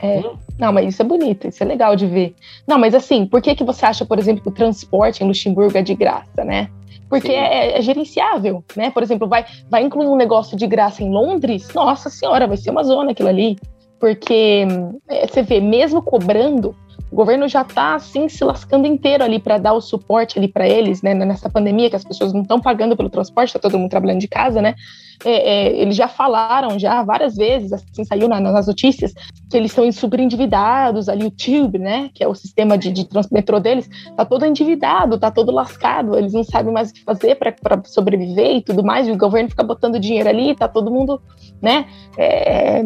[0.02, 0.22] É,
[0.60, 2.36] não, mas isso é bonito, isso é legal de ver.
[2.68, 5.76] Não, mas assim, por que, que você acha, por exemplo, que o transporte em Luxemburgo
[5.76, 6.70] é de graça, né?
[7.10, 8.92] Porque é, é, gerenciável, né?
[8.92, 12.70] Por exemplo, vai, vai incluir um negócio de graça em Londres, nossa senhora, vai ser
[12.70, 13.58] uma zona aquilo ali
[14.00, 14.66] porque
[15.08, 16.76] é, você vê, mesmo cobrando,
[17.10, 20.68] o governo já está assim se lascando inteiro ali para dar o suporte ali para
[20.68, 21.14] eles, né?
[21.14, 24.28] Nessa pandemia que as pessoas não estão pagando pelo transporte, está todo mundo trabalhando de
[24.28, 24.76] casa, né?
[25.24, 29.14] É, é, eles já falaram já várias vezes, assim saiu na, nas notícias,
[29.50, 32.10] que eles estão super endividados ali o Tube, né?
[32.14, 36.34] Que é o sistema de, de metrô deles, tá todo endividado, tá todo lascado, eles
[36.34, 39.08] não sabem mais o que fazer para sobreviver e tudo mais.
[39.08, 41.22] E o governo fica botando dinheiro ali, tá todo mundo,
[41.62, 41.86] né?
[42.18, 42.84] É,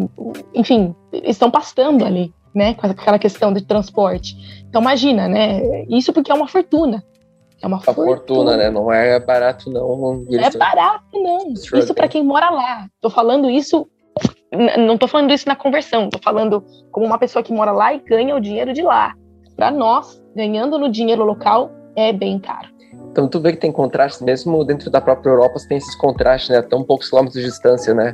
[0.53, 4.63] enfim, estão pastando ali né, com aquela questão de transporte.
[4.69, 5.85] Então imagina, né?
[5.89, 7.03] Isso porque é uma fortuna.
[7.61, 8.07] É uma, uma fortuna.
[8.07, 8.57] fortuna.
[8.57, 8.69] né?
[8.69, 10.23] Não é barato não.
[10.29, 11.53] Não é barato não.
[11.53, 12.87] Isso para quem mora lá.
[12.99, 13.87] Tô falando isso
[14.77, 17.99] não tô falando isso na conversão, tô falando como uma pessoa que mora lá e
[17.99, 19.13] ganha o dinheiro de lá.
[19.55, 22.67] Para nós, ganhando no dinheiro local é bem caro.
[23.11, 26.49] Então tu vê que tem contraste, mesmo dentro da própria Europa, você tem esses contrastes,
[26.49, 26.61] né?
[26.61, 28.13] Tão poucos quilômetros de distância, né?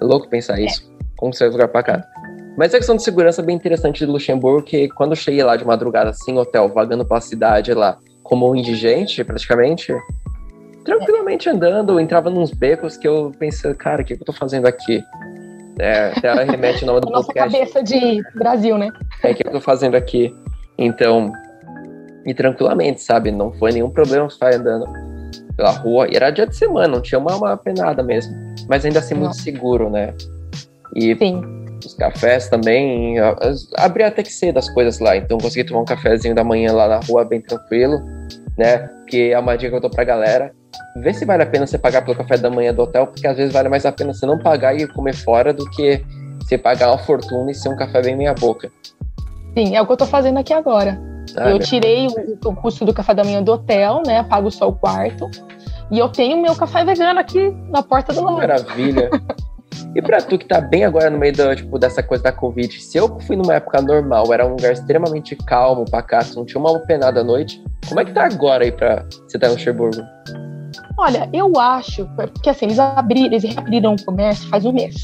[0.00, 0.64] É louco pensar é.
[0.64, 0.90] isso.
[1.16, 2.13] Como você vai lugar pra cá.
[2.56, 5.56] Mas a questão de segurança é bem interessante de Luxemburgo, que quando eu cheguei lá
[5.56, 9.92] de madrugada, sem hotel, vagando pela cidade lá, como um indigente, praticamente,
[10.84, 14.66] tranquilamente andando, eu entrava nos becos que eu pensei, cara, o que eu tô fazendo
[14.66, 15.02] aqui?
[15.80, 17.58] É, até ela remete o nome do Nossa podcast.
[17.58, 18.90] cabeça de Brasil, né?
[19.24, 20.32] É, o que eu tô fazendo aqui?
[20.78, 21.32] Então,
[22.24, 23.32] e tranquilamente, sabe?
[23.32, 24.86] Não foi nenhum problema estar andando
[25.56, 26.06] pela rua.
[26.08, 28.32] E era dia de semana, não tinha uma, uma penada mesmo.
[28.68, 30.14] Mas ainda assim, muito seguro, né?
[30.94, 33.16] E Sim os cafés também.
[33.76, 36.88] Abri até que cedo as coisas lá, então consegui tomar um cafezinho da manhã lá
[36.88, 37.98] na rua bem tranquilo,
[38.56, 38.90] né?
[39.08, 40.52] Que é uma dica que eu dou pra galera.
[40.96, 43.36] Vê se vale a pena você pagar pelo café da manhã do hotel, porque às
[43.36, 46.04] vezes vale mais a pena você não pagar e comer fora do que
[46.40, 48.70] você pagar uma fortuna e ser um café bem meia boca.
[49.56, 50.98] Sim, é o que eu tô fazendo aqui agora.
[51.36, 54.22] Ah, eu tirei o, o custo do café da manhã do hotel, né?
[54.24, 55.30] Pago só o quarto.
[55.90, 58.36] E eu tenho meu café vegano aqui na porta do lado.
[58.36, 59.10] Maravilha.
[59.94, 62.80] E pra tu que tá bem agora no meio do, tipo, dessa coisa da Covid,
[62.80, 66.78] se eu fui numa época normal, era um lugar extremamente calmo, pacato, não tinha uma
[66.80, 70.02] penada à noite, como é que tá agora aí pra você tá no Luxemburgo?
[70.98, 74.94] Olha, eu acho, porque assim, eles abriram, eles reabriram o comércio faz um mês,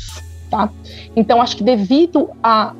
[0.51, 0.69] tá?
[1.15, 2.75] Então acho que devido a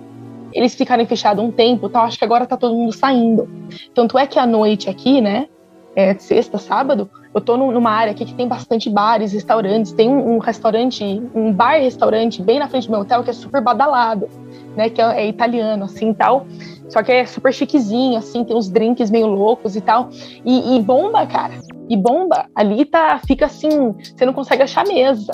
[0.53, 2.03] eles ficarem fechados um tempo, tá?
[2.03, 3.49] Acho que agora tá todo mundo saindo.
[3.95, 5.47] Tanto é que à noite aqui, né?
[5.95, 9.93] É, sexta, sábado, eu tô numa área aqui que tem bastante bares, restaurantes.
[9.93, 11.05] Tem um, restaurante,
[11.35, 14.29] um bar-restaurante bem na frente do meu hotel que é super badalado,
[14.77, 14.91] né?
[14.91, 16.47] Que é, é italiano, assim, tal.
[16.89, 20.09] Só que é super chiquezinho, assim, tem uns drinks meio loucos e tal.
[20.45, 21.55] E, e bomba, cara.
[21.89, 22.47] E bomba.
[22.55, 25.33] Ali tá, fica assim, você não consegue achar mesa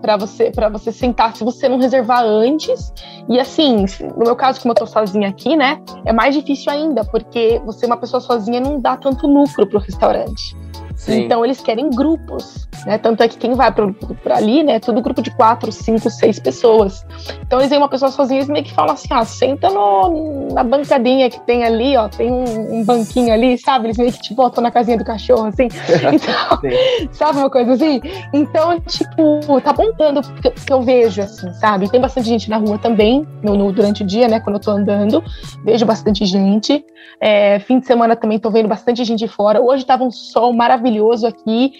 [0.00, 2.92] para você para você sentar se você não reservar antes.
[3.28, 3.84] E assim,
[4.16, 7.86] no meu caso, como eu tô sozinha aqui, né, é mais difícil ainda, porque você
[7.86, 10.56] uma pessoa sozinha não dá tanto lucro pro restaurante.
[10.96, 11.24] Sim.
[11.24, 12.96] Então eles querem grupos, né?
[12.96, 14.76] Tanto é que quem vai para ali, né?
[14.76, 17.06] É tudo grupo de quatro, cinco, seis pessoas.
[17.42, 20.64] Então eles veem uma pessoa sozinha e meio que falam assim, ah, senta no, na
[20.64, 23.86] bancadinha que tem ali, ó, tem um, um, banquinho ali, sabe?
[23.86, 25.68] Eles meio que te botam na casinha do cachorro, assim.
[26.16, 28.00] Então, sabe uma coisa assim?
[28.32, 31.90] Então, tipo, tá apontando que, que eu vejo, assim, sabe?
[31.90, 34.40] Tem bastante gente na rua também, no, no, durante o dia, né?
[34.40, 35.22] Quando eu tô andando,
[35.64, 36.84] vejo bastante gente.
[37.20, 39.60] É, fim de semana também tô vendo bastante gente fora.
[39.60, 40.85] Hoje tava um sol maravilhoso
[41.26, 41.72] aqui,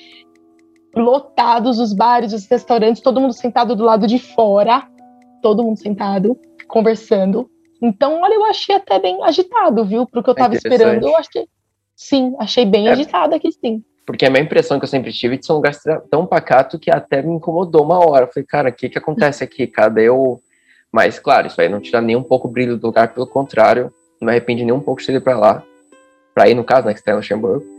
[0.94, 4.88] lotados os bares, os restaurantes, todo mundo sentado do lado de fora,
[5.42, 7.50] todo mundo sentado, conversando.
[7.80, 10.07] Então, olha, eu achei até bem agitado, viu?
[10.07, 11.07] Pro que eu tava é esperando.
[11.07, 11.46] Eu achei,
[11.94, 13.84] sim, achei bem é, agitado aqui, sim.
[14.07, 15.74] Porque a minha impressão que eu sempre tive de ser um lugar
[16.11, 18.24] tão pacato que até me incomodou uma hora.
[18.24, 19.66] Eu falei, cara, o que, que acontece aqui?
[19.66, 20.40] Cadê o.
[20.90, 23.92] Mas, claro, isso aí não tira nem um pouco o brilho do lugar, pelo contrário,
[24.20, 25.62] não me arrepende nem um pouco de ter ido pra lá.
[26.32, 27.76] Pra ir, no caso, né, que está em Luxemburgo.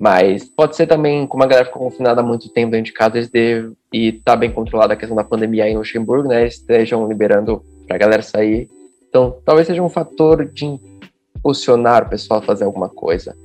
[0.00, 3.16] Mas pode ser também, como a galera ficou confinada há muito tempo dentro de casa,
[3.16, 6.46] eles devem, e tá bem controlada a questão da pandemia aí em Luxemburgo, né?
[6.46, 8.68] Estejam liberando pra galera sair.
[9.08, 10.78] Então, talvez seja um fator de
[11.36, 13.36] impulsionar o pessoal a fazer alguma coisa.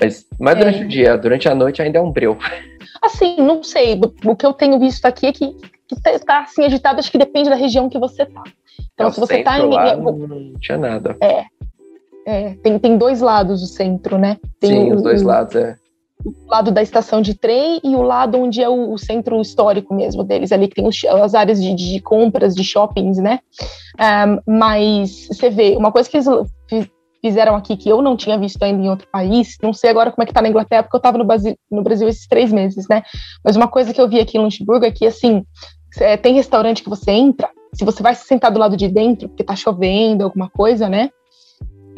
[0.00, 0.58] Mas, mas é.
[0.60, 2.38] durante o dia, durante a noite ainda é um breu.
[3.02, 4.00] Assim, não sei.
[4.24, 5.54] O que eu tenho visto aqui é que,
[5.86, 8.42] que tá, tá assim agitado, acho que depende da região que você tá.
[8.92, 9.70] Então, é, se você tá em.
[9.70, 11.16] Lá, não tinha nada.
[11.20, 11.44] É.
[12.26, 12.54] é.
[12.56, 14.36] tem, tem dois lados o centro, né?
[14.58, 15.76] Tem Sim, o, os dois lados, é.
[16.24, 19.94] O lado da estação de trem e o lado onde é o, o centro histórico
[19.94, 23.40] mesmo deles, ali que tem os, as áreas de, de compras, de shoppings, né?
[23.98, 26.26] Um, mas você vê, uma coisa que eles
[27.20, 29.56] fizeram aqui que eu não tinha visto ainda em outro país.
[29.62, 31.82] Não sei agora como é que tá na Inglaterra, porque eu estava no Brasil, no
[31.82, 33.02] Brasil esses três meses, né?
[33.44, 35.44] Mas uma coisa que eu vi aqui em Luxemburgo é que, assim,
[35.98, 39.28] é, tem restaurante que você entra, se você vai se sentar do lado de dentro,
[39.28, 41.10] porque tá chovendo, alguma coisa, né?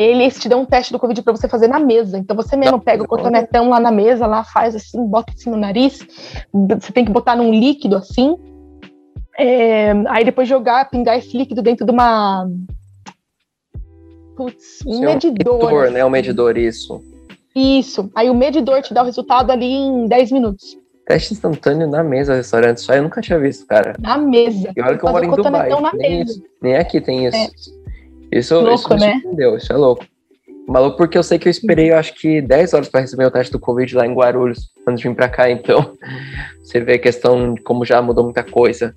[0.01, 2.17] Eles te dão um teste do Covid para você fazer na mesa.
[2.17, 5.59] Então você mesmo pega o cotonetão lá na mesa, lá faz assim, bota assim no
[5.59, 5.99] nariz.
[6.81, 8.35] Você tem que botar num líquido assim.
[9.39, 12.47] É, aí depois jogar, pingar esse líquido dentro de uma
[14.35, 15.57] Putz, um medidor.
[15.57, 16.03] Um medidor, né?
[16.03, 17.03] Um medidor, isso.
[17.55, 18.11] Isso.
[18.15, 20.79] Aí o medidor te dá o resultado ali em 10 minutos.
[21.07, 22.79] Teste instantâneo na mesa, restaurante.
[22.79, 23.97] Isso aí eu nunca tinha visto, cara.
[24.01, 24.73] Na mesa.
[24.75, 25.69] E olha que eu moro em Dubai.
[25.69, 26.33] Na nem, mesa.
[26.33, 27.37] Isso, nem aqui tem isso.
[27.37, 27.49] É.
[28.33, 29.13] Isso, louco, isso me né?
[29.15, 30.05] surpreendeu, isso é louco.
[30.69, 33.31] Maluco, porque eu sei que eu esperei, eu acho que 10 horas para receber o
[33.31, 35.97] teste do Covid lá em Guarulhos, antes de vir para cá, então
[36.63, 38.95] você vê a questão de como já mudou muita coisa.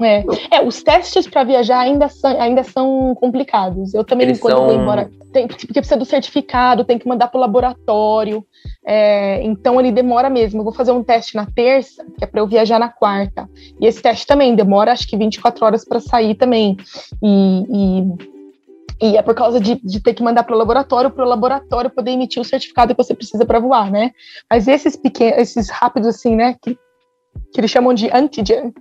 [0.00, 0.24] É.
[0.50, 3.94] é, os testes para viajar ainda são, ainda são complicados.
[3.94, 4.66] Eu também, Eles quando são...
[4.66, 8.44] vou embora, tem, porque precisa do certificado, tem que mandar para o laboratório.
[8.84, 10.60] É, então ele demora mesmo.
[10.60, 13.48] Eu vou fazer um teste na terça, que é para eu viajar na quarta.
[13.80, 16.76] E esse teste também demora, acho que 24 horas para sair também.
[17.22, 18.36] E, e
[19.00, 21.90] e é por causa de, de ter que mandar para o laboratório, para o laboratório
[21.90, 24.12] poder emitir o certificado que você precisa para voar, né?
[24.48, 26.78] Mas esses pequenos, esses rápidos assim, né, que,
[27.52, 28.72] que eles chamam de antigen,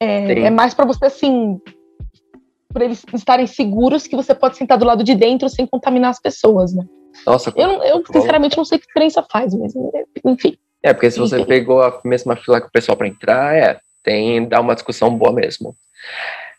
[0.00, 1.60] é, é mais para você, assim,
[2.72, 6.20] para eles estarem seguros que você pode sentar do lado de dentro sem contaminar as
[6.20, 6.84] pessoas, né?
[7.26, 9.74] Nossa, eu, eu sinceramente não sei que diferença faz, mas
[10.24, 10.56] enfim.
[10.82, 11.46] É, porque se você enfim.
[11.46, 15.32] pegou a mesma fila que o pessoal para entrar, é, tem, dá uma discussão boa
[15.32, 15.76] mesmo.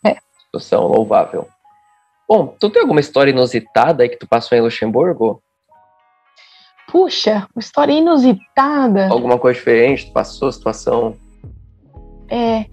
[0.06, 0.16] É.
[0.44, 1.48] Discussão louvável.
[2.30, 5.42] Bom, tu tem alguma história inusitada aí que tu passou em Luxemburgo?
[6.88, 9.08] Puxa, uma história inusitada.
[9.10, 11.18] Alguma coisa diferente, tu passou, situação
[12.30, 12.66] é.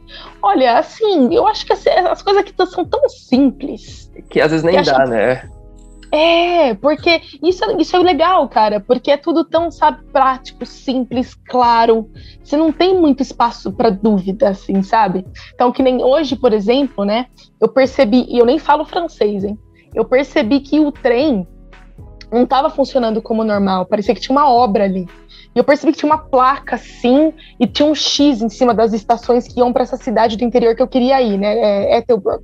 [0.42, 4.10] Olha, assim, eu acho que as, as coisas aqui são tão simples.
[4.28, 5.10] Que às vezes nem dá, que...
[5.10, 5.50] né?
[6.12, 12.10] É, porque isso, isso é legal, cara, porque é tudo tão, sabe, prático, simples, claro.
[12.42, 15.24] Você não tem muito espaço para dúvida, assim, sabe?
[15.54, 17.26] Então, que nem hoje, por exemplo, né?
[17.60, 19.56] Eu percebi, e eu nem falo francês, hein?
[19.94, 21.46] Eu percebi que o trem
[22.32, 25.06] não estava funcionando como normal, parecia que tinha uma obra ali.
[25.54, 28.92] E eu percebi que tinha uma placa assim e tinha um X em cima das
[28.92, 31.58] estações que iam para essa cidade do interior que eu queria ir, né?
[31.58, 32.42] É Ethelbrook.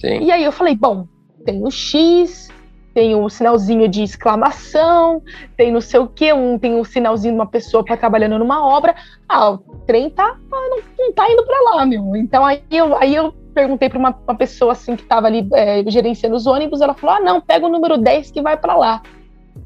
[0.00, 0.24] Sim.
[0.24, 1.06] E aí eu falei, bom,
[1.44, 2.50] tem o X,
[2.94, 5.22] tem o sinalzinho de exclamação,
[5.54, 8.38] tem não sei o que, um, tem o um sinalzinho de uma pessoa para trabalhando
[8.38, 8.94] numa obra.
[9.28, 12.16] Ah, o trem tá, não, não tá indo para lá, meu.
[12.16, 15.84] Então aí eu, aí eu perguntei para uma, uma, pessoa assim que estava ali é,
[15.90, 19.02] gerenciando os ônibus, ela falou: "Ah, não, pega o número 10 que vai para lá".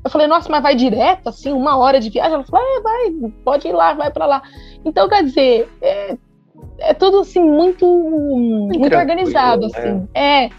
[0.02, 2.34] Eu falei, nossa, mas vai direto, assim, uma hora de viagem?
[2.34, 4.42] Ela falou, é, vai, pode ir lá, vai para lá.
[4.84, 6.16] Então, quer dizer, é,
[6.78, 10.08] é tudo, assim, muito, muito organizado, assim.
[10.14, 10.44] É.
[10.44, 10.50] é.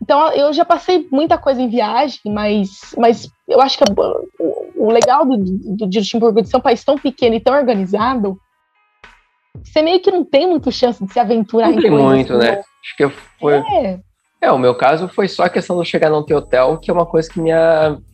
[0.00, 3.84] Então, eu já passei muita coisa em viagem, mas, mas eu acho que
[4.38, 7.54] o, o legal do, do, de Luxemburgo de ser um país tão pequeno e tão
[7.54, 8.38] organizado,
[9.62, 12.46] você meio que não tem muita chance de se aventurar não em tem muito, assim,
[12.46, 12.62] né?
[12.82, 13.08] Acho que
[13.40, 14.00] foi, é.
[14.40, 16.94] É, o meu caso foi só a questão de eu chegar num hotel, que é
[16.94, 17.50] uma coisa que me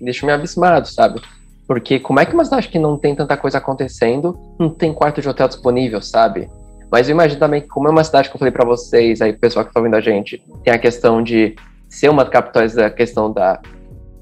[0.01, 1.20] deixou me abismado, sabe?
[1.66, 5.20] Porque como é que uma cidade que não tem tanta coisa acontecendo, não tem quarto
[5.20, 6.49] de hotel disponível, sabe?
[6.91, 9.33] Mas eu imagino também que como é uma cidade que eu falei para vocês, aí
[9.33, 11.57] pessoal que tá ouvindo a gente, tem a questão de
[11.89, 13.61] ser uma das capitais da questão da,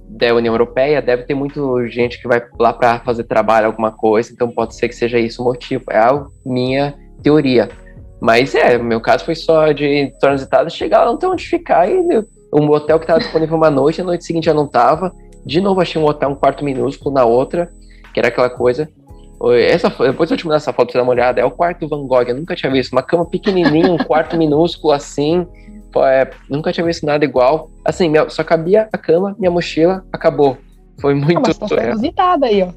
[0.09, 4.33] da União Europeia, deve ter muita gente que vai lá para fazer trabalho, alguma coisa,
[4.33, 5.85] então pode ser que seja isso o motivo.
[5.91, 7.69] É a minha teoria.
[8.21, 11.89] Mas é, o meu caso foi só de transitada, chegar lá, não tem onde ficar,
[11.89, 11.97] e
[12.53, 15.13] um hotel que estava disponível uma noite, a noite seguinte já não estava.
[15.45, 17.71] De novo achei um hotel, um quarto minúsculo na outra,
[18.13, 18.89] que era aquela coisa.
[19.59, 21.89] Essa, depois eu te mandar essa foto pra você dar uma olhada, é o quarto
[21.89, 22.93] Van Gogh, eu nunca tinha visto.
[22.93, 25.47] Uma cama pequenininha, um quarto minúsculo assim,
[25.97, 27.71] é, nunca tinha visto nada igual.
[27.83, 30.59] Assim, só cabia a cama, minha mochila, acabou.
[31.01, 31.39] Foi muito...
[31.39, 31.59] Ah, mas
[32.15, 32.69] tá aí, ó.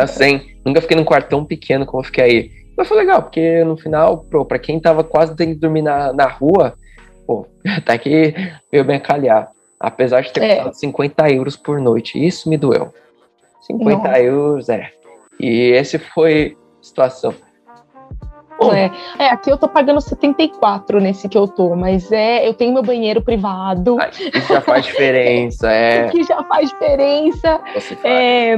[0.00, 2.50] Assim, nunca fiquei num quarto tão pequeno como eu fiquei aí.
[2.78, 6.12] Mas foi legal, porque no final, pô, pra quem tava quase tendo que dormir na,
[6.12, 6.74] na rua,
[7.26, 7.44] pô,
[7.84, 8.32] tá aqui
[8.70, 9.50] veio bem calhar.
[9.80, 10.54] Apesar de ter é.
[10.56, 12.24] custado 50 euros por noite.
[12.24, 12.94] Isso me doeu.
[13.62, 14.20] 50 Nossa.
[14.20, 14.90] euros, é.
[15.40, 17.34] E esse foi a situação.
[18.60, 18.90] Bom, é.
[19.18, 22.82] é, aqui eu tô pagando 74 nesse que eu tô, mas é, eu tenho meu
[22.82, 23.96] banheiro privado.
[24.00, 26.08] Ai, isso já faz diferença, é.
[26.10, 27.60] que já faz diferença.
[28.04, 28.54] É,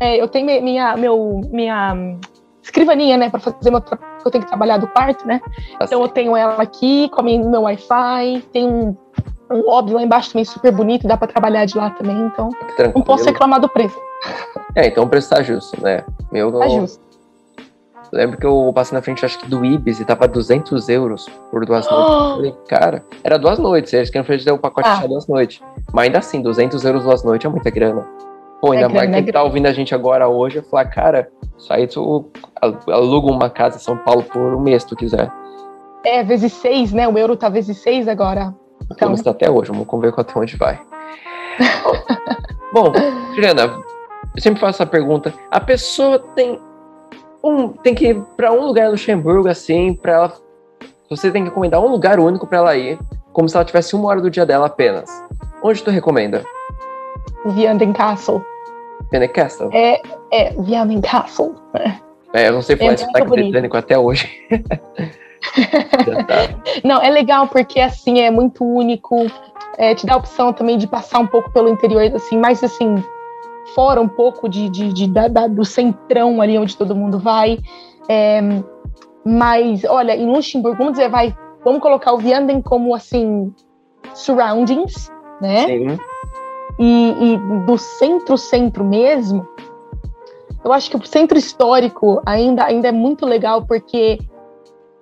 [0.00, 2.18] é, eu tenho minha, meu, minha
[2.62, 3.82] escrivaninha, né, para fazer meu
[4.24, 5.40] eu tenho que trabalhar do quarto, né?
[5.78, 8.96] Tá então eu tenho ela aqui, com meu Wi-Fi, tem um,
[9.50, 12.92] um óbvio lá embaixo também super bonito, dá para trabalhar de lá também, então Tranquilo.
[12.94, 13.98] não posso reclamar do preço.
[14.74, 16.02] É, então o preço tá justo, né?
[16.32, 17.04] Meu, tá justo.
[18.10, 21.66] Lembro que eu passei na frente, acho que do Ibis, e tava 200 euros por
[21.66, 21.90] duas oh!
[21.90, 22.12] noites.
[22.14, 24.96] Eu falei, cara, era duas noites, eles queriam fazer o pacote ah.
[24.96, 25.62] de duas noites.
[25.92, 28.06] Mas ainda assim, 200 euros duas noites é muita grana.
[28.62, 31.72] Pô, ainda é mais quem tá ouvindo a gente agora hoje, eu falar, cara, isso
[31.72, 32.30] aí tu
[32.86, 35.28] aluga uma casa em São Paulo por um mês, se tu quiser.
[36.04, 37.08] É, vezes seis, né?
[37.08, 38.54] O euro tá vezes seis agora.
[38.84, 40.80] Então, então até hoje, vamos ver até onde vai.
[42.72, 42.92] Bom,
[43.34, 43.82] Juliana,
[44.32, 45.34] eu sempre faço essa pergunta.
[45.50, 46.60] A pessoa tem
[47.42, 50.32] um, tem que ir para um lugar no Luxemburgo, assim, para ela.
[51.10, 52.96] Você tem que recomendar um lugar único para ela ir,
[53.32, 55.10] como se ela tivesse uma hora do dia dela apenas.
[55.64, 56.44] Onde tu recomenda?
[57.46, 58.42] Vianden Castle.
[59.10, 59.70] Vianden Castle?
[59.72, 61.54] É, é Vianden Castle.
[62.32, 64.30] É, eu não sei falar é sotaque britânico até hoje.
[66.84, 69.26] não, é legal porque assim é muito único.
[69.76, 73.02] É, te dá a opção também de passar um pouco pelo interior, assim, mais assim,
[73.74, 77.58] fora um pouco de, de, de da, da, do centrão ali onde todo mundo vai.
[78.08, 78.40] É,
[79.24, 81.34] mas, olha, em Luxemburgo, vamos dizer, vai,
[81.64, 83.52] vamos colocar o Vianden como assim,
[84.14, 85.66] surroundings, né?
[85.66, 85.98] Sim.
[86.78, 89.46] E, e do centro-centro mesmo,
[90.64, 94.18] eu acho que o centro histórico ainda, ainda é muito legal porque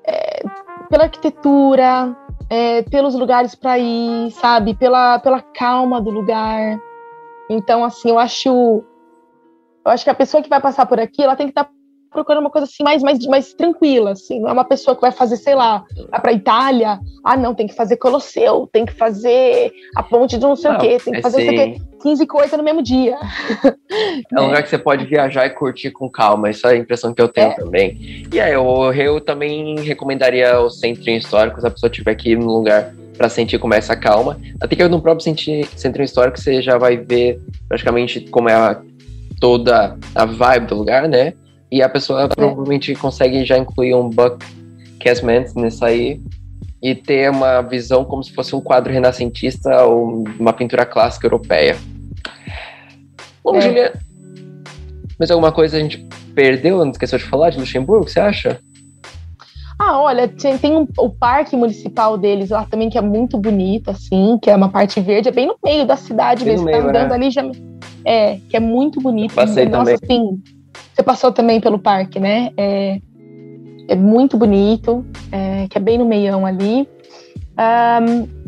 [0.05, 0.43] é,
[0.89, 2.17] pela arquitetura,
[2.49, 6.81] é, pelos lugares para ir, sabe, pela, pela calma do lugar.
[7.49, 8.85] Então, assim, eu acho.
[9.85, 11.71] Eu acho que a pessoa que vai passar por aqui, ela tem que estar tá
[12.11, 14.41] procurando uma coisa assim mais, mais, mais tranquila, assim.
[14.41, 17.67] Não é uma pessoa que vai fazer, sei lá, vai pra Itália, ah, não, tem
[17.67, 21.13] que fazer Colosseu, tem que fazer a ponte de não sei não, o quê, tem
[21.13, 21.47] que é fazer sim.
[21.47, 21.81] não sei o quê.
[22.03, 23.17] 15 coisas no mesmo dia.
[24.35, 27.13] É um lugar que você pode viajar e curtir com calma, isso é a impressão
[27.13, 27.55] que eu tenho é.
[27.55, 28.27] também.
[28.33, 32.39] E aí, eu, eu também recomendaria o centro histórico, se a pessoa tiver que ir
[32.39, 34.41] num lugar para sentir como é essa calma.
[34.63, 35.23] Até que no próprio
[35.77, 37.39] centro histórico você já vai ver
[37.69, 38.81] praticamente como é a,
[39.39, 41.35] toda a vibe do lugar, né?
[41.71, 42.29] E a pessoa é.
[42.29, 44.45] provavelmente consegue já incluir um Buck
[45.01, 46.21] Casement nisso aí
[46.83, 51.77] e ter uma visão como se fosse um quadro renascentista ou uma pintura clássica europeia.
[53.45, 53.61] Bom, é.
[53.61, 53.93] Julia,
[55.19, 58.59] mas alguma coisa a gente perdeu, não esqueceu de falar de Luxemburgo, você acha?
[59.79, 63.91] Ah, olha, tem, tem um, o parque municipal deles lá também, que é muito bonito,
[63.91, 66.67] assim, que é uma parte verde, é bem no meio da cidade bem mesmo.
[66.67, 67.15] Tá meio, tá andando né?
[67.15, 67.43] ali já.
[68.05, 69.33] É, que é muito bonito.
[69.33, 69.99] Eu passei Nossa, também.
[70.03, 70.43] assim.
[70.95, 72.51] Você passou também pelo parque, né?
[72.57, 73.01] É,
[73.89, 76.89] é muito bonito, é, que é bem no meião ali.
[77.59, 78.41] Um,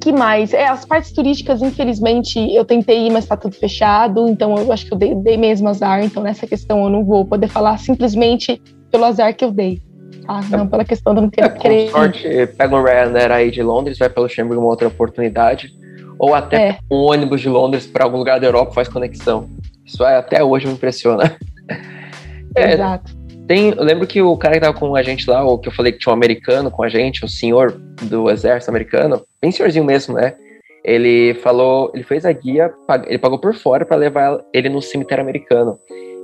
[0.00, 0.52] que mais?
[0.52, 4.86] É, as partes turísticas, infelizmente, eu tentei ir, mas está tudo fechado, então eu acho
[4.86, 8.60] que eu dei, dei mesmo azar, então nessa questão eu não vou poder falar simplesmente
[8.90, 9.80] pelo azar que eu dei.
[10.28, 11.90] Ah, não pela questão de não ter, é, querer.
[11.90, 12.22] Sorte,
[12.56, 15.72] pega um Ryanair aí de Londres, vai pelo Luxemburgo uma outra oportunidade.
[16.18, 16.78] Ou até é.
[16.90, 19.48] um ônibus de Londres para algum lugar da Europa faz conexão.
[19.84, 21.36] Isso é, até hoje me impressiona.
[22.56, 23.12] É, Exato.
[23.48, 25.72] Tem, eu lembro que o cara que tava com a gente lá, o que eu
[25.72, 27.72] falei que tinha um americano com a gente, o senhor
[28.02, 30.34] do exército americano, bem senhorzinho mesmo, né?
[30.84, 32.72] Ele falou, ele fez a guia,
[33.06, 35.78] ele pagou por fora para levar ele no cemitério americano.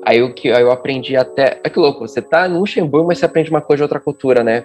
[0.05, 1.61] Aí o que eu aprendi até.
[1.63, 4.43] É que louco, você tá no Luxemburgo, mas você aprende uma coisa de outra cultura,
[4.43, 4.65] né?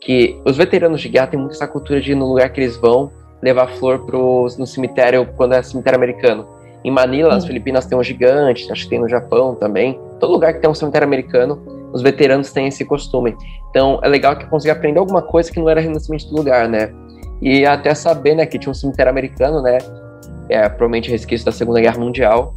[0.00, 2.76] Que os veteranos de guerra têm muito essa cultura de ir no lugar que eles
[2.76, 3.10] vão
[3.42, 6.46] levar flor pros, no cemitério quando é cemitério americano.
[6.86, 10.00] Em Manila, as Filipinas tem um gigante, acho que tem no Japão também.
[10.20, 11.60] Todo lugar que tem um cemitério americano,
[11.92, 13.36] os veteranos têm esse costume.
[13.70, 16.68] Então é legal que eu consegui aprender alguma coisa que não era renascimento do lugar,
[16.68, 16.94] né?
[17.42, 19.78] E até saber, né, que tinha um cemitério americano, né?
[20.48, 22.54] É, provavelmente resquício da Segunda Guerra Mundial.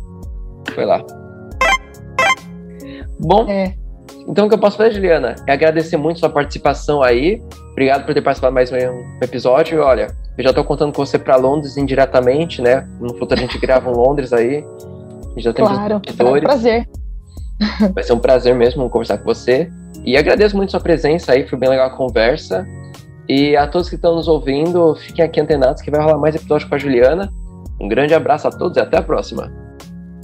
[0.75, 1.03] Foi lá.
[3.19, 3.73] Bom, é.
[4.27, 7.41] então o que eu posso fazer, Juliana, é agradecer muito sua participação aí.
[7.71, 8.75] Obrigado por ter participado mais um
[9.23, 9.77] episódio.
[9.77, 10.05] E olha,
[10.39, 12.87] eu já estou contando com você para Londres indiretamente, né?
[12.99, 14.65] No futuro a gente grava um Londres aí.
[15.37, 16.89] Já temos claro, é um prazer.
[17.93, 19.69] Vai ser um prazer mesmo conversar com você.
[20.05, 22.65] E agradeço muito sua presença aí, foi bem legal a conversa.
[23.27, 26.69] E a todos que estão nos ouvindo, fiquem aqui antenados que vai rolar mais episódio
[26.69, 27.31] com a Juliana.
[27.79, 29.51] Um grande abraço a todos e até a próxima.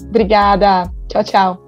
[0.10, 0.90] Obrigada.
[1.10, 1.65] Tchau, tchau.